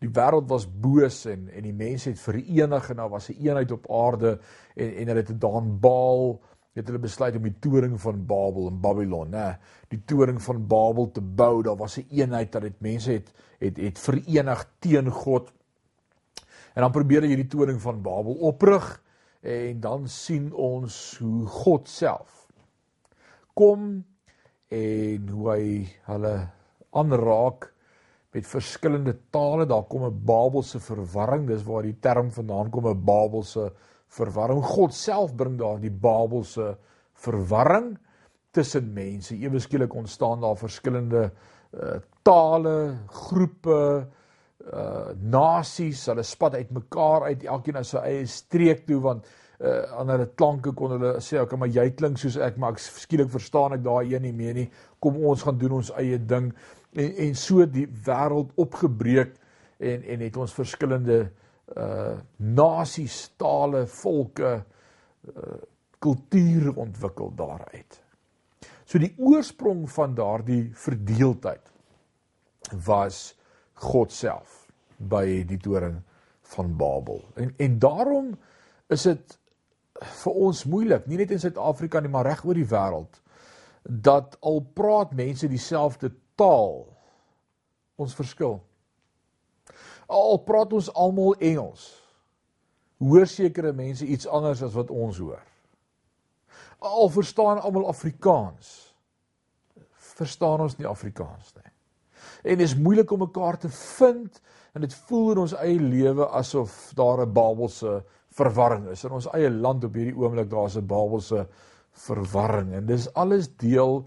Die 0.00 0.08
wêreld 0.08 0.48
was 0.48 0.64
boos 0.66 1.26
en 1.26 1.48
en 1.48 1.62
die 1.62 1.74
mense 1.74 2.08
het 2.08 2.20
verenig 2.20 2.90
en 2.90 2.96
daar 2.96 3.10
was 3.10 3.28
'n 3.28 3.32
een 3.32 3.46
eenheid 3.46 3.72
op 3.72 3.90
aarde 3.90 4.40
en 4.74 4.94
en 4.96 5.06
hulle 5.06 5.20
het 5.20 5.26
te 5.26 5.38
daan 5.38 5.80
Baal 5.80 6.40
het 6.72 6.86
hulle 6.86 6.98
besluit 6.98 7.36
om 7.36 7.42
die 7.42 7.58
toring 7.58 8.00
van 8.00 8.26
Babel 8.26 8.68
in 8.68 8.80
Babylon, 8.80 9.30
nê, 9.30 9.56
die 9.88 10.04
toring 10.04 10.42
van 10.42 10.66
Babel 10.66 11.10
te 11.10 11.20
bou. 11.20 11.62
Daar 11.62 11.76
was 11.76 11.96
'n 11.96 12.00
een 12.00 12.18
eenheid 12.18 12.52
dat 12.52 12.62
dit 12.62 12.80
mense 12.80 13.12
het 13.12 13.32
het 13.58 13.76
het 13.76 13.98
verenig 13.98 14.72
teen 14.78 15.10
God. 15.10 15.52
En 16.74 16.82
dan 16.82 16.90
probeer 16.90 17.20
hulle 17.20 17.34
hierdie 17.34 17.58
toring 17.58 17.80
van 17.80 18.02
Babel 18.02 18.32
oprig 18.32 19.02
en 19.40 19.80
dan 19.80 20.08
sien 20.08 20.52
ons 20.52 21.18
hoe 21.18 21.46
God 21.46 21.88
self 21.88 22.45
kom 23.56 24.04
en 24.68 25.28
hoe 25.32 25.48
hy 25.50 25.66
hulle 26.10 26.34
aanraak 26.96 27.70
met 28.36 28.48
verskillende 28.48 29.14
tale. 29.32 29.66
Daar 29.66 29.86
kom 29.88 30.04
'n 30.04 30.24
Babelse 30.24 30.80
verwarring. 30.80 31.46
Dis 31.48 31.64
waar 31.64 31.82
die 31.82 31.98
term 32.00 32.30
vandaan 32.30 32.70
kom, 32.70 32.86
'n 32.88 33.04
Babelse 33.04 33.72
verwarring. 34.08 34.62
God 34.62 34.94
self 34.94 35.34
bring 35.34 35.58
daar 35.58 35.80
die 35.80 35.90
Babelse 35.90 36.76
verwarring 37.12 37.96
tussen 38.50 38.92
mense. 38.92 39.34
Ewe 39.34 39.58
skielik 39.58 39.94
ontstaan 39.94 40.40
daar 40.40 40.56
verskillende 40.56 41.32
uh, 41.72 42.00
tale, 42.22 42.96
groepe, 43.06 44.06
uh 44.72 45.08
nasies. 45.20 46.06
Hulle 46.06 46.22
spat 46.22 46.54
uitmekaar 46.54 47.22
uit, 47.22 47.44
elkeen 47.44 47.74
na 47.74 47.82
sy 47.82 47.98
eie 47.98 48.26
streek 48.26 48.86
toe 48.86 49.00
want 49.00 49.26
uh 49.60 50.00
ander 50.00 50.26
klanke 50.36 50.72
kon 50.76 50.92
hulle 50.96 51.14
sê 51.24 51.38
okay 51.40 51.58
maar 51.58 51.70
jy 51.72 51.86
klink 51.96 52.18
soos 52.20 52.36
ek 52.36 52.58
maar 52.60 52.74
ek 52.76 52.82
skielik 52.82 53.30
verstaan 53.32 53.72
ek 53.78 53.84
daai 53.86 54.12
een 54.12 54.26
nie 54.28 54.34
meer 54.36 54.54
nie. 54.54 54.66
Kom 55.00 55.16
ons 55.24 55.42
gaan 55.46 55.58
doen 55.58 55.78
ons 55.78 55.92
eie 55.96 56.18
ding. 56.18 56.50
En 56.92 57.12
en 57.26 57.34
so 57.34 57.64
die 57.66 57.86
wêreld 57.86 58.52
opgebreek 58.56 59.36
en 59.78 60.02
en 60.02 60.24
het 60.24 60.36
ons 60.36 60.56
verskillende 60.56 61.20
uh 61.76 62.16
nasies 62.38 63.30
tale 63.36 63.86
volke 63.86 64.52
uh 64.60 65.56
kulture 65.98 66.74
ontwikkel 66.76 67.32
daaruit. 67.34 68.02
So 68.84 69.00
die 69.02 69.14
oorsprong 69.18 69.86
van 69.90 70.14
daardie 70.14 70.70
verdeeldheid 70.76 71.72
was 72.86 73.34
God 73.86 74.12
self 74.12 74.66
by 74.98 75.42
die 75.48 75.58
toring 75.58 75.98
van 76.54 76.76
Babel. 76.76 77.24
En 77.34 77.54
en 77.56 77.78
daarom 77.78 78.36
is 78.88 79.02
dit 79.02 79.38
vir 80.22 80.32
ons 80.32 80.64
moeilik, 80.64 81.06
nie 81.06 81.16
net 81.16 81.30
in 81.30 81.40
Suid-Afrika 81.40 82.00
nie, 82.00 82.10
maar 82.12 82.26
reg 82.28 82.44
oor 82.44 82.58
die 82.58 82.68
wêreld, 82.68 83.20
dat 83.86 84.36
al 84.40 84.60
praat 84.74 85.12
mense 85.16 85.48
dieselfde 85.48 86.10
taal, 86.36 86.84
ons 87.96 88.14
verskil. 88.14 88.58
Al 90.06 90.38
praat 90.46 90.74
ons 90.76 90.90
almal 90.94 91.34
Engels, 91.40 91.88
hoor 93.02 93.26
sekere 93.28 93.72
mense 93.76 94.06
iets 94.06 94.26
anders 94.26 94.62
as 94.62 94.74
wat 94.76 94.90
ons 94.90 95.18
hoor. 95.20 95.42
Al 96.78 97.08
verstaan 97.12 97.60
almal 97.60 97.88
Afrikaans, 97.88 98.74
verstaan 100.16 100.62
ons 100.64 100.76
nie 100.78 100.88
Afrikaans 100.88 101.54
nie. 101.56 101.72
En 102.46 102.58
dit 102.58 102.66
is 102.66 102.76
moeilik 102.78 103.10
om 103.10 103.24
mekaar 103.24 103.58
te 103.58 103.68
vind 103.68 104.40
en 104.76 104.84
dit 104.84 104.94
voel 105.08 105.32
in 105.32 105.40
ons 105.44 105.54
eie 105.56 105.80
lewe 105.80 106.28
asof 106.36 106.92
daar 106.96 107.24
'n 107.24 107.32
Babelse 107.32 108.04
verwarring 108.36 108.88
is. 108.92 109.04
In 109.04 109.16
ons 109.16 109.28
eie 109.36 109.50
land 109.50 109.84
op 109.86 109.96
hierdie 109.96 110.16
oomblik 110.16 110.50
daar's 110.52 110.76
'n 110.76 110.86
Babelse 110.86 111.46
verwarring 111.96 112.74
en 112.76 112.86
dis 112.86 113.08
alles 113.14 113.48
deel 113.56 114.04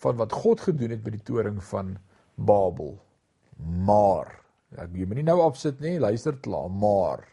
van 0.00 0.16
wat 0.16 0.32
God 0.32 0.60
gedoen 0.60 0.90
het 0.90 1.04
met 1.04 1.12
die 1.12 1.22
toring 1.22 1.62
van 1.64 1.96
Babel. 2.34 2.96
Maar 3.86 4.32
ek 4.76 4.92
jy 4.92 5.06
moet 5.06 5.20
nie 5.20 5.28
nou 5.28 5.40
opsit 5.40 5.80
nie, 5.80 5.98
luister 6.00 6.36
klaar, 6.36 6.70
maar 6.70 7.24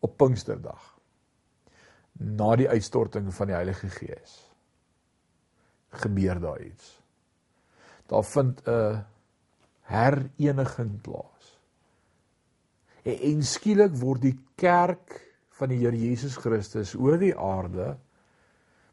op 0.00 0.16
Pinksterdag 0.16 0.92
na 2.12 2.56
die 2.56 2.68
uitstorting 2.68 3.30
van 3.34 3.46
die 3.46 3.56
Heilige 3.56 3.88
Gees 3.88 4.40
gebeur 6.02 6.40
daar 6.40 6.60
iets. 6.60 7.00
Daar 8.06 8.24
vind 8.24 8.62
'n 8.68 9.04
hereniging 9.80 11.00
plaas. 11.00 11.31
En, 13.02 13.18
en 13.18 13.42
skielik 13.46 13.94
word 14.00 14.22
die 14.22 14.36
kerk 14.60 15.18
van 15.58 15.72
die 15.72 15.80
Here 15.82 15.96
Jesus 15.96 16.36
Christus 16.40 16.94
oor 16.98 17.18
die 17.20 17.34
aarde 17.36 17.96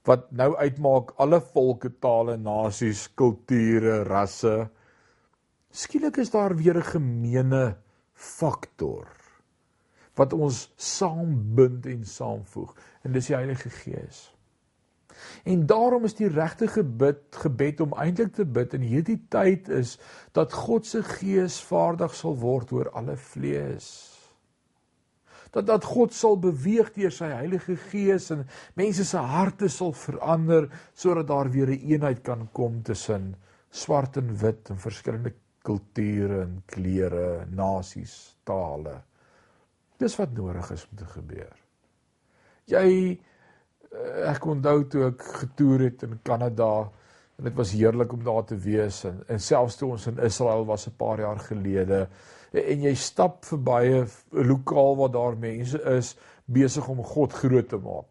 wat 0.07 0.31
nou 0.33 0.55
uitmaak 0.57 1.11
alle 1.21 1.37
volke, 1.43 1.91
tale, 2.01 2.37
nasies, 2.39 3.03
kulture, 3.19 3.99
rasse. 4.07 4.69
Skielik 5.69 6.17
is 6.23 6.31
daar 6.33 6.55
weer 6.57 6.79
'n 6.79 6.91
gemeene 6.95 7.75
faktor 8.13 9.07
wat 10.15 10.33
ons 10.33 10.71
saambind 10.75 11.85
en 11.85 12.03
saamvoeg 12.05 12.75
en 13.03 13.11
dis 13.11 13.27
die 13.27 13.35
Heilige 13.35 13.69
Gees. 13.69 14.38
En 15.43 15.65
daarom 15.65 16.05
is 16.05 16.15
die 16.17 16.27
regte 16.27 16.67
gebed 16.67 17.39
gebed 17.43 17.81
om 17.81 17.95
eintlik 17.97 18.33
te 18.35 18.45
bid 18.45 18.73
in 18.73 18.85
hierdie 18.85 19.19
tyd 19.29 19.69
is 19.69 19.97
dat 20.37 20.53
God 20.53 20.85
se 20.85 21.03
gees 21.03 21.59
vaardig 21.63 22.15
sal 22.15 22.37
word 22.37 22.71
oor 22.71 22.89
alle 22.89 23.17
vlees. 23.17 23.89
Dat 25.51 25.65
dat 25.65 25.83
God 25.83 26.13
sal 26.13 26.37
beweeg 26.37 26.91
deur 26.93 27.13
sy 27.13 27.31
Heilige 27.33 27.75
Gees 27.89 28.29
en 28.33 28.45
mense 28.77 29.05
se 29.05 29.17
harte 29.17 29.69
sal 29.69 29.95
verander 29.97 30.69
sodat 30.93 31.27
daar 31.27 31.49
weer 31.49 31.67
'n 31.67 31.73
een 31.73 31.91
eenheid 31.91 32.21
kan 32.21 32.49
kom 32.53 32.81
tussen 32.83 33.35
swart 33.69 34.17
en 34.17 34.35
wit 34.37 34.69
en 34.69 34.77
verskillende 34.77 35.33
kulture 35.61 36.41
en 36.41 36.63
kleure, 36.65 37.45
nasies, 37.49 38.35
tale. 38.43 39.01
Dis 39.97 40.15
wat 40.15 40.31
nodig 40.31 40.71
is 40.71 40.87
om 40.89 40.97
te 40.97 41.05
gebeur. 41.05 41.55
Jy 42.65 43.19
ek 44.29 44.45
onthou 44.45 44.83
toe 44.89 45.05
ek 45.09 45.23
getoer 45.41 45.87
het 45.87 46.03
in 46.05 46.19
Kanada 46.23 46.89
en 47.39 47.47
dit 47.47 47.55
was 47.55 47.71
heerlik 47.71 48.11
om 48.13 48.23
daar 48.23 48.43
te 48.45 48.57
wees 48.57 49.03
en, 49.09 49.23
en 49.27 49.39
selfs 49.39 49.79
toe 49.79 49.93
ons 49.95 50.07
in 50.11 50.19
Israel 50.25 50.65
was 50.65 50.87
'n 50.87 50.97
paar 50.97 51.19
jaar 51.19 51.39
gelede 51.39 52.07
en 52.53 52.81
jy 52.81 52.93
stap 52.95 53.45
verby 53.45 53.81
'n 53.89 54.07
lokaal 54.31 54.95
waar 54.95 55.11
daar 55.11 55.37
mense 55.37 55.81
is 55.97 56.15
besig 56.45 56.87
om 56.87 57.03
God 57.03 57.33
groot 57.33 57.69
te 57.69 57.77
maak. 57.77 58.05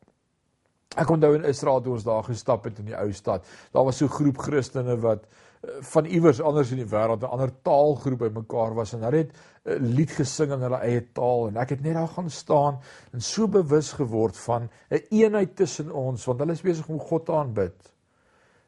Ek 0.96 1.10
onthou 1.10 1.34
in 1.34 1.44
Israel 1.44 1.80
toe 1.80 1.92
ons 1.92 2.04
daar 2.04 2.24
gestap 2.24 2.64
het 2.64 2.78
in 2.78 2.86
die 2.86 2.96
ou 2.96 3.12
stad, 3.12 3.44
daar 3.72 3.84
was 3.84 3.96
so 3.98 4.06
'n 4.06 4.16
groep 4.18 4.38
Christene 4.38 4.96
wat 4.96 5.26
van 5.62 6.04
iewers 6.04 6.40
anders 6.40 6.70
in 6.70 6.78
die 6.78 6.90
wêreld 6.90 7.22
'n 7.22 7.32
ander 7.34 7.50
taalgroep 7.62 8.18
bymekaar 8.18 8.74
was 8.74 8.92
en 8.94 9.02
hulle 9.02 9.16
het 9.16 9.32
'n 9.66 9.94
lied 9.94 10.10
gesing 10.10 10.52
in 10.52 10.60
hulle 10.60 10.78
eie 10.78 11.02
taal 11.12 11.48
en 11.48 11.56
ek 11.56 11.70
het 11.70 11.82
net 11.82 11.94
daar 11.94 12.08
gaan 12.08 12.30
staan 12.30 12.78
en 13.12 13.20
so 13.20 13.48
bewus 13.48 13.92
geword 13.92 14.36
van 14.36 14.62
'n 14.62 14.70
een 14.94 15.02
eenheid 15.10 15.56
tussen 15.56 15.90
ons 15.92 16.24
want 16.24 16.40
hulle 16.40 16.52
is 16.52 16.62
besig 16.62 16.88
om 16.88 17.00
God 17.00 17.26
te 17.26 17.32
aanbid. 17.32 17.92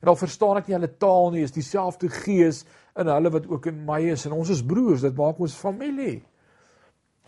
En 0.01 0.09
al 0.09 0.17
verstaan 0.17 0.57
ek 0.57 0.67
nie 0.67 0.75
hulle 0.75 0.97
taal 0.97 1.31
nie, 1.31 1.43
is 1.43 1.53
dieselfde 1.53 2.09
gees 2.09 2.65
in 2.97 3.07
hulle 3.07 3.31
wat 3.31 3.47
ook 3.49 3.67
in 3.67 3.85
my 3.85 4.01
is 4.01 4.27
en 4.27 4.33
ons 4.33 4.49
is 4.49 4.65
broers, 4.65 5.01
dit 5.01 5.17
maak 5.17 5.39
ons 5.39 5.55
familie. 5.55 6.23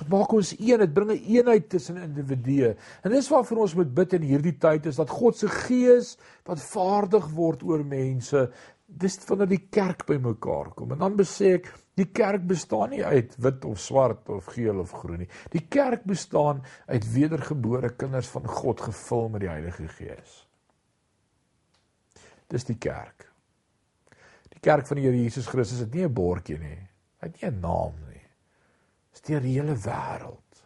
Dit 0.00 0.08
maak 0.10 0.32
ons 0.34 0.52
een, 0.56 0.80
dit 0.80 0.92
bring 0.94 1.10
'n 1.10 1.14
een 1.14 1.36
eenheid 1.36 1.68
tussen 1.68 1.96
individue. 1.96 2.76
En 3.02 3.10
dis 3.10 3.28
waarvoor 3.28 3.58
ons 3.58 3.74
moet 3.74 3.94
bid 3.94 4.12
in 4.12 4.22
hierdie 4.22 4.58
tyd 4.58 4.86
is 4.86 4.96
dat 4.96 5.10
God 5.10 5.36
se 5.36 5.48
gees 5.48 6.16
wat 6.44 6.60
vaardig 6.60 7.28
word 7.28 7.62
oor 7.62 7.84
mense, 7.84 8.50
dis 8.86 9.18
wanneer 9.28 9.48
die 9.48 9.66
kerk 9.70 10.04
bymekaar 10.06 10.72
kom. 10.74 10.92
En 10.92 10.98
dan 10.98 11.16
besê 11.16 11.54
ek, 11.58 11.72
die 11.94 12.08
kerk 12.12 12.46
bestaan 12.46 12.90
nie 12.90 13.04
uit 13.04 13.34
wit 13.38 13.64
of 13.64 13.80
swart 13.80 14.28
of 14.28 14.48
geel 14.54 14.78
of 14.80 14.92
groen 14.92 15.18
nie. 15.18 15.28
Die 15.50 15.66
kerk 15.68 16.04
bestaan 16.04 16.62
uit 16.86 17.12
wedergebore 17.12 17.92
kinders 17.96 18.28
van 18.32 18.46
God 18.46 18.80
gevul 18.80 19.28
met 19.28 19.40
die 19.40 19.52
Heilige 19.52 19.88
Gees. 19.88 20.46
Dis 22.48 22.64
die 22.64 22.78
kerk. 22.78 23.28
Die 24.52 24.60
kerk 24.60 24.86
van 24.86 24.96
die 24.96 25.04
Here 25.04 25.16
Jesus 25.16 25.46
Christus 25.46 25.84
het 25.84 25.94
nie 25.94 26.04
'n 26.04 26.12
bordjie 26.12 26.58
nie. 26.58 26.80
Hy 27.20 27.28
het 27.28 27.42
nie 27.42 27.50
'n 27.50 27.60
naam 27.60 27.94
nie 28.08 28.11
deur 29.26 29.42
die 29.44 29.56
hele 29.58 29.76
wêreld. 29.78 30.62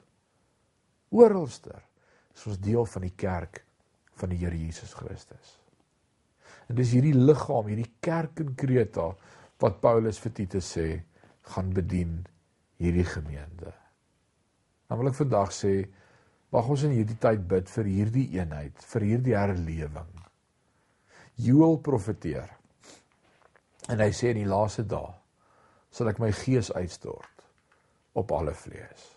Oralster 1.16 1.80
is 2.34 2.46
ons 2.48 2.60
deel 2.60 2.86
van 2.88 3.06
die 3.06 3.14
kerk 3.16 3.62
van 4.16 4.32
die 4.32 4.40
Here 4.40 4.56
Jesus 4.56 4.94
Christus. 4.96 5.56
En 6.66 6.78
dis 6.78 6.94
hierdie 6.96 7.14
liggaam, 7.14 7.68
hierdie 7.70 7.92
kerk 8.02 8.40
in 8.42 8.54
Kreta 8.58 9.10
wat 9.62 9.80
Paulus 9.82 10.18
vir 10.22 10.34
Titus 10.36 10.70
sê 10.76 10.88
gaan 11.52 11.70
bedien 11.76 12.18
hierdie 12.80 13.06
gemeente. 13.06 13.72
Dan 14.88 15.00
wil 15.00 15.12
ek 15.12 15.20
vandag 15.20 15.54
sê 15.54 15.74
mag 16.54 16.68
ons 16.72 16.86
in 16.88 16.96
hierdie 16.96 17.18
tyd 17.20 17.44
bid 17.48 17.70
vir 17.70 17.90
hierdie 17.90 18.26
eenheid, 18.38 18.82
vir 18.92 19.06
hierdie 19.10 19.36
herlewing. 19.36 20.12
Joel 21.44 21.78
profeteer. 21.84 22.50
En 23.92 24.00
hy 24.02 24.10
sê 24.16 24.32
in 24.32 24.40
die 24.40 24.50
laaste 24.50 24.86
dae 24.88 25.12
sal 25.94 26.10
ek 26.10 26.20
my 26.20 26.32
gees 26.34 26.72
uitstort 26.74 27.35
op 28.16 28.32
alle 28.32 28.54
vlees. 28.56 29.08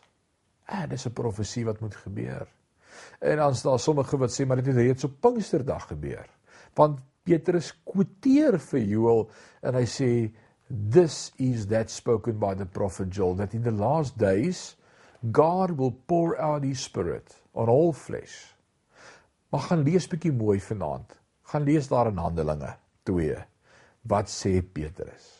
En 0.70 0.90
dis 0.90 1.06
'n 1.08 1.14
profesie 1.14 1.66
wat 1.66 1.80
moet 1.80 1.96
gebeur. 1.96 2.48
En 3.20 3.38
dan 3.38 3.52
is 3.52 3.62
daar 3.62 3.80
sommige 3.80 4.18
wat 4.18 4.32
sê 4.32 4.46
maar 4.46 4.56
dit 4.56 4.66
het 4.66 4.76
reeds 4.76 5.04
op 5.04 5.20
Pinksterdag 5.20 5.88
gebeur. 5.88 6.28
Want 6.74 7.00
Petrus 7.24 7.74
quoteer 7.84 8.60
vir 8.60 8.80
Joel 8.80 9.30
en 9.62 9.76
hy 9.76 9.86
sê 9.86 10.12
this 10.92 11.32
is 11.38 11.68
that 11.68 11.92
spoken 11.92 12.40
by 12.40 12.56
the 12.56 12.66
prophet 12.66 13.16
Joel 13.16 13.36
that 13.36 13.54
in 13.54 13.64
the 13.64 13.72
last 13.72 14.18
days 14.18 14.78
God 15.32 15.78
will 15.78 15.96
pour 16.06 16.38
out 16.40 16.64
his 16.64 16.84
spirit 16.84 17.36
on 17.52 17.68
all 17.68 17.94
flesh. 17.94 18.54
Maar 19.50 19.60
gaan 19.68 19.84
lees 19.84 20.08
bietjie 20.08 20.32
mooi 20.32 20.60
vanaand. 20.62 21.16
Gaan 21.52 21.64
lees 21.64 21.88
daar 21.88 22.08
in 22.08 22.18
Handelinge 22.18 22.76
2. 23.04 23.36
Wat 24.02 24.30
sê 24.30 24.62
Petrus? 24.62 25.40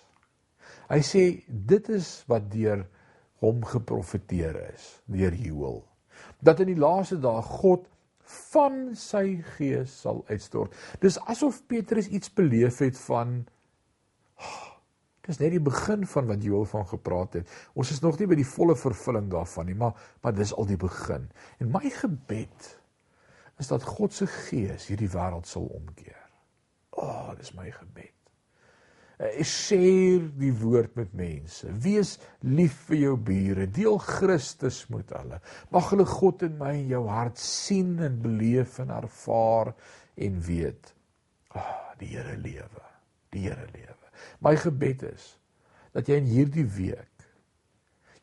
Hy 0.90 1.00
sê 1.06 1.24
dit 1.48 1.90
is 1.94 2.24
wat 2.28 2.50
deur 2.52 2.84
hom 3.44 3.64
geprofeteer 3.66 4.58
is 4.74 4.92
deur 5.08 5.36
Joël 5.36 5.84
dat 6.44 6.60
in 6.64 6.72
die 6.72 6.80
laaste 6.80 7.18
dae 7.22 7.42
God 7.46 7.88
van 8.30 8.82
sy 8.98 9.40
gees 9.58 9.94
sal 10.04 10.22
uitstort. 10.30 10.76
Dis 11.02 11.18
asof 11.32 11.64
Petrus 11.70 12.10
iets 12.14 12.32
beleef 12.34 12.82
het 12.84 12.98
van 13.08 13.40
oh, 14.38 14.68
dis 15.26 15.42
net 15.42 15.54
die 15.56 15.64
begin 15.64 16.06
van 16.10 16.30
wat 16.30 16.46
Joël 16.46 16.68
van 16.70 16.86
gepraat 16.90 17.40
het. 17.40 17.56
Ons 17.74 17.94
is 17.96 18.04
nog 18.06 18.20
nie 18.20 18.30
by 18.30 18.38
die 18.40 18.48
volle 18.48 18.78
vervulling 18.78 19.30
daarvan 19.34 19.70
nie, 19.70 19.78
maar 19.78 19.98
maar 20.24 20.36
dis 20.38 20.54
al 20.54 20.70
die 20.70 20.80
begin. 20.80 21.30
En 21.60 21.74
my 21.74 21.90
gebed 22.02 22.70
is 23.60 23.68
dat 23.68 23.84
God 23.84 24.16
se 24.16 24.30
gees 24.30 24.88
hierdie 24.88 25.12
wêreld 25.12 25.50
sal 25.50 25.68
omkeer. 25.76 26.22
O, 26.96 27.04
oh, 27.04 27.36
dis 27.38 27.52
my 27.58 27.68
gebed. 27.72 28.19
Eh, 29.20 29.44
share 29.44 30.30
die 30.40 30.54
woord 30.62 30.94
met 30.96 31.12
mense. 31.12 31.68
Wees 31.84 32.14
lief 32.48 32.86
vir 32.88 33.02
jou 33.02 33.16
bure. 33.20 33.66
Deel 33.68 33.98
Christus 34.00 34.86
met 34.88 35.12
hulle. 35.12 35.42
Mag 35.76 35.90
hulle 35.92 36.06
God 36.08 36.46
in 36.48 36.56
my 36.62 36.72
en 36.78 36.94
jou 36.94 37.02
hart 37.12 37.42
sien 37.44 37.98
en 38.06 38.16
beleef 38.24 38.78
en 38.80 38.94
ervaar 38.96 39.74
en 40.16 40.38
weet. 40.48 40.94
Ah, 41.52 41.60
oh, 41.60 41.90
die 42.00 42.14
Here 42.14 42.38
lewe. 42.40 42.86
Die 43.36 43.44
Here 43.50 43.68
lewe. 43.74 44.14
My 44.40 44.56
gebed 44.56 45.04
is 45.10 45.34
dat 45.92 46.08
jy 46.08 46.22
in 46.22 46.32
hierdie 46.32 46.68
week 46.78 47.28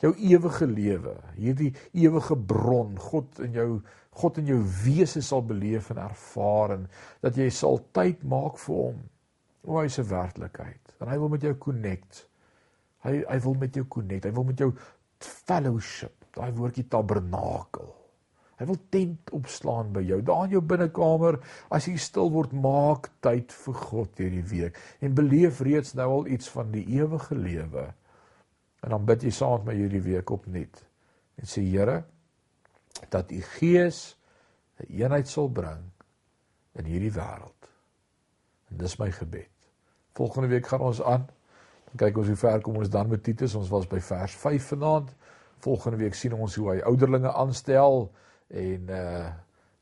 jou 0.01 0.15
ewige 0.17 0.69
lewe, 0.69 1.15
hierdie 1.37 1.71
ewige 1.97 2.37
bron, 2.37 2.97
God 3.01 3.41
in 3.45 3.57
jou 3.57 3.71
God 4.17 4.39
in 4.41 4.49
jou 4.49 4.63
wese 4.87 5.21
sal 5.21 5.43
beleef 5.45 5.91
en 5.93 6.01
ervaar 6.01 6.73
en 6.79 6.89
dat 7.21 7.37
jy 7.37 7.51
sal 7.53 7.83
tyd 7.93 8.25
maak 8.25 8.57
vir 8.63 8.79
hom. 8.81 9.01
O, 9.67 9.77
hy 9.77 9.91
se 9.93 10.05
werklikheid 10.09 10.86
en 11.01 11.11
hy 11.11 11.19
wil 11.21 11.33
met 11.33 11.45
jou 11.47 11.55
connect. 11.61 12.25
Hy 13.07 13.21
hy 13.29 13.39
wil 13.45 13.55
met 13.61 13.77
jou 13.77 13.85
connect. 13.91 14.27
Hy 14.29 14.35
wil 14.35 14.49
met 14.49 14.65
jou 14.65 14.73
fellowship. 15.23 16.27
Daai 16.37 16.51
woordjie 16.57 16.87
tabernakel. 16.93 17.93
Hy 18.57 18.65
wil 18.71 18.79
tent 18.93 19.31
opslaan 19.37 19.93
by 19.93 20.01
jou. 20.07 20.23
Daar 20.25 20.47
in 20.47 20.55
jou 20.57 20.63
binnekamer, 20.65 21.37
as 21.77 21.89
jy 21.91 21.99
stil 22.01 22.31
word, 22.33 22.55
maak 22.57 23.11
tyd 23.25 23.53
vir 23.53 23.79
God 23.83 24.23
hierdie 24.23 24.45
week 24.49 24.81
en 25.05 25.17
beleef 25.17 25.61
reeds 25.65 25.93
nou 25.99 26.09
al 26.21 26.31
iets 26.33 26.49
van 26.55 26.73
die 26.73 26.87
ewige 26.97 27.37
lewe. 27.37 27.91
En 28.81 28.95
dan 28.97 29.09
bid 29.09 29.27
jy 29.27 29.33
saam 29.35 29.61
met 29.61 29.75
my 29.75 29.81
hierdie 29.83 30.05
week 30.05 30.33
opnuut 30.33 30.85
en 31.37 31.51
sê 31.51 31.65
Here 31.67 32.01
dat 33.13 33.33
u 33.33 33.43
Gees 33.59 34.17
'n 34.81 34.89
eenheid 34.89 35.29
sal 35.29 35.49
bring 35.49 35.93
in 36.81 36.85
hierdie 36.85 37.13
wêreld. 37.13 37.69
En 38.71 38.77
dis 38.77 38.99
my 38.99 39.11
gebed. 39.11 39.56
Volgende 40.17 40.49
week 40.49 40.67
gaan 40.67 40.81
ons 40.81 41.03
aan. 41.03 41.27
Dan 41.85 41.97
kyk 41.97 42.19
ons 42.19 42.31
hoe 42.33 42.37
ver 42.41 42.61
kom 42.65 42.77
ons 42.81 42.89
dan 42.89 43.09
met 43.09 43.23
Titus. 43.23 43.55
Ons 43.55 43.69
was 43.69 43.85
by 43.89 44.01
vers 44.01 44.37
5 44.41 44.69
vanaand. 44.73 45.11
Volgende 45.61 45.99
week 46.01 46.15
sien 46.17 46.33
ons 46.33 46.55
hoe 46.57 46.71
hy 46.71 46.77
ouderlinge 46.89 47.33
aanstel 47.33 48.07
en 48.49 48.95
uh 49.01 49.27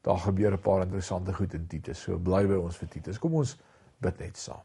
daar 0.05 0.19
gebeur 0.21 0.53
'n 0.53 0.61
paar 0.61 0.83
interessante 0.83 1.33
goed 1.35 1.55
in 1.55 1.67
Titus. 1.67 2.03
So 2.03 2.19
bly 2.19 2.47
by 2.47 2.59
ons 2.61 2.77
vir 2.77 2.89
Titus. 2.89 3.19
Kom 3.19 3.35
ons 3.35 3.57
bid 3.99 4.19
net 4.19 4.37
saam. 4.37 4.61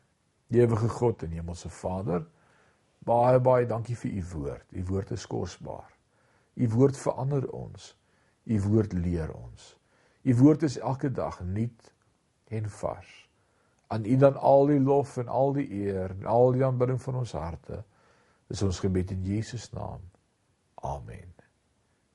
Ewige 0.50 0.90
God 0.90 1.24
en 1.24 1.32
Hemelse 1.32 1.70
Vader, 1.70 2.26
baie 3.00 3.40
baie 3.40 3.66
dankie 3.66 3.96
vir 3.96 4.12
u 4.12 4.24
woord. 4.34 4.66
U 4.72 4.84
woord 4.84 5.12
is 5.12 5.28
kosbaar. 5.28 5.88
U 6.56 6.70
woord 6.70 6.98
verander 6.98 7.50
ons. 7.52 7.96
U 8.44 8.62
woord 8.62 8.94
leer 8.94 9.32
ons. 9.34 9.78
U 10.24 10.36
woord 10.36 10.64
is 10.64 10.78
elke 10.78 11.12
dag 11.12 11.40
nuut 11.40 11.94
en 12.48 12.70
vars 12.70 13.29
aan 13.89 14.06
U 14.06 14.17
dan 14.21 14.38
al 14.38 14.67
die 14.69 14.80
lof 14.80 15.17
en 15.17 15.28
al 15.28 15.54
die 15.54 15.65
eer 15.82 16.13
en 16.13 16.25
al 16.30 16.52
die 16.54 16.65
aanbidding 16.65 17.02
van 17.02 17.21
ons 17.23 17.34
harte. 17.38 17.84
Dis 18.49 18.62
ons 18.65 18.82
gebed 18.82 19.12
in 19.12 19.23
Jesus 19.25 19.69
naam. 19.73 20.04
Amen. 20.86 21.34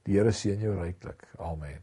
Die 0.06 0.18
Here 0.18 0.32
seën 0.32 0.60
jou 0.60 0.74
ryklik. 0.78 1.26
Amen. 1.38 1.82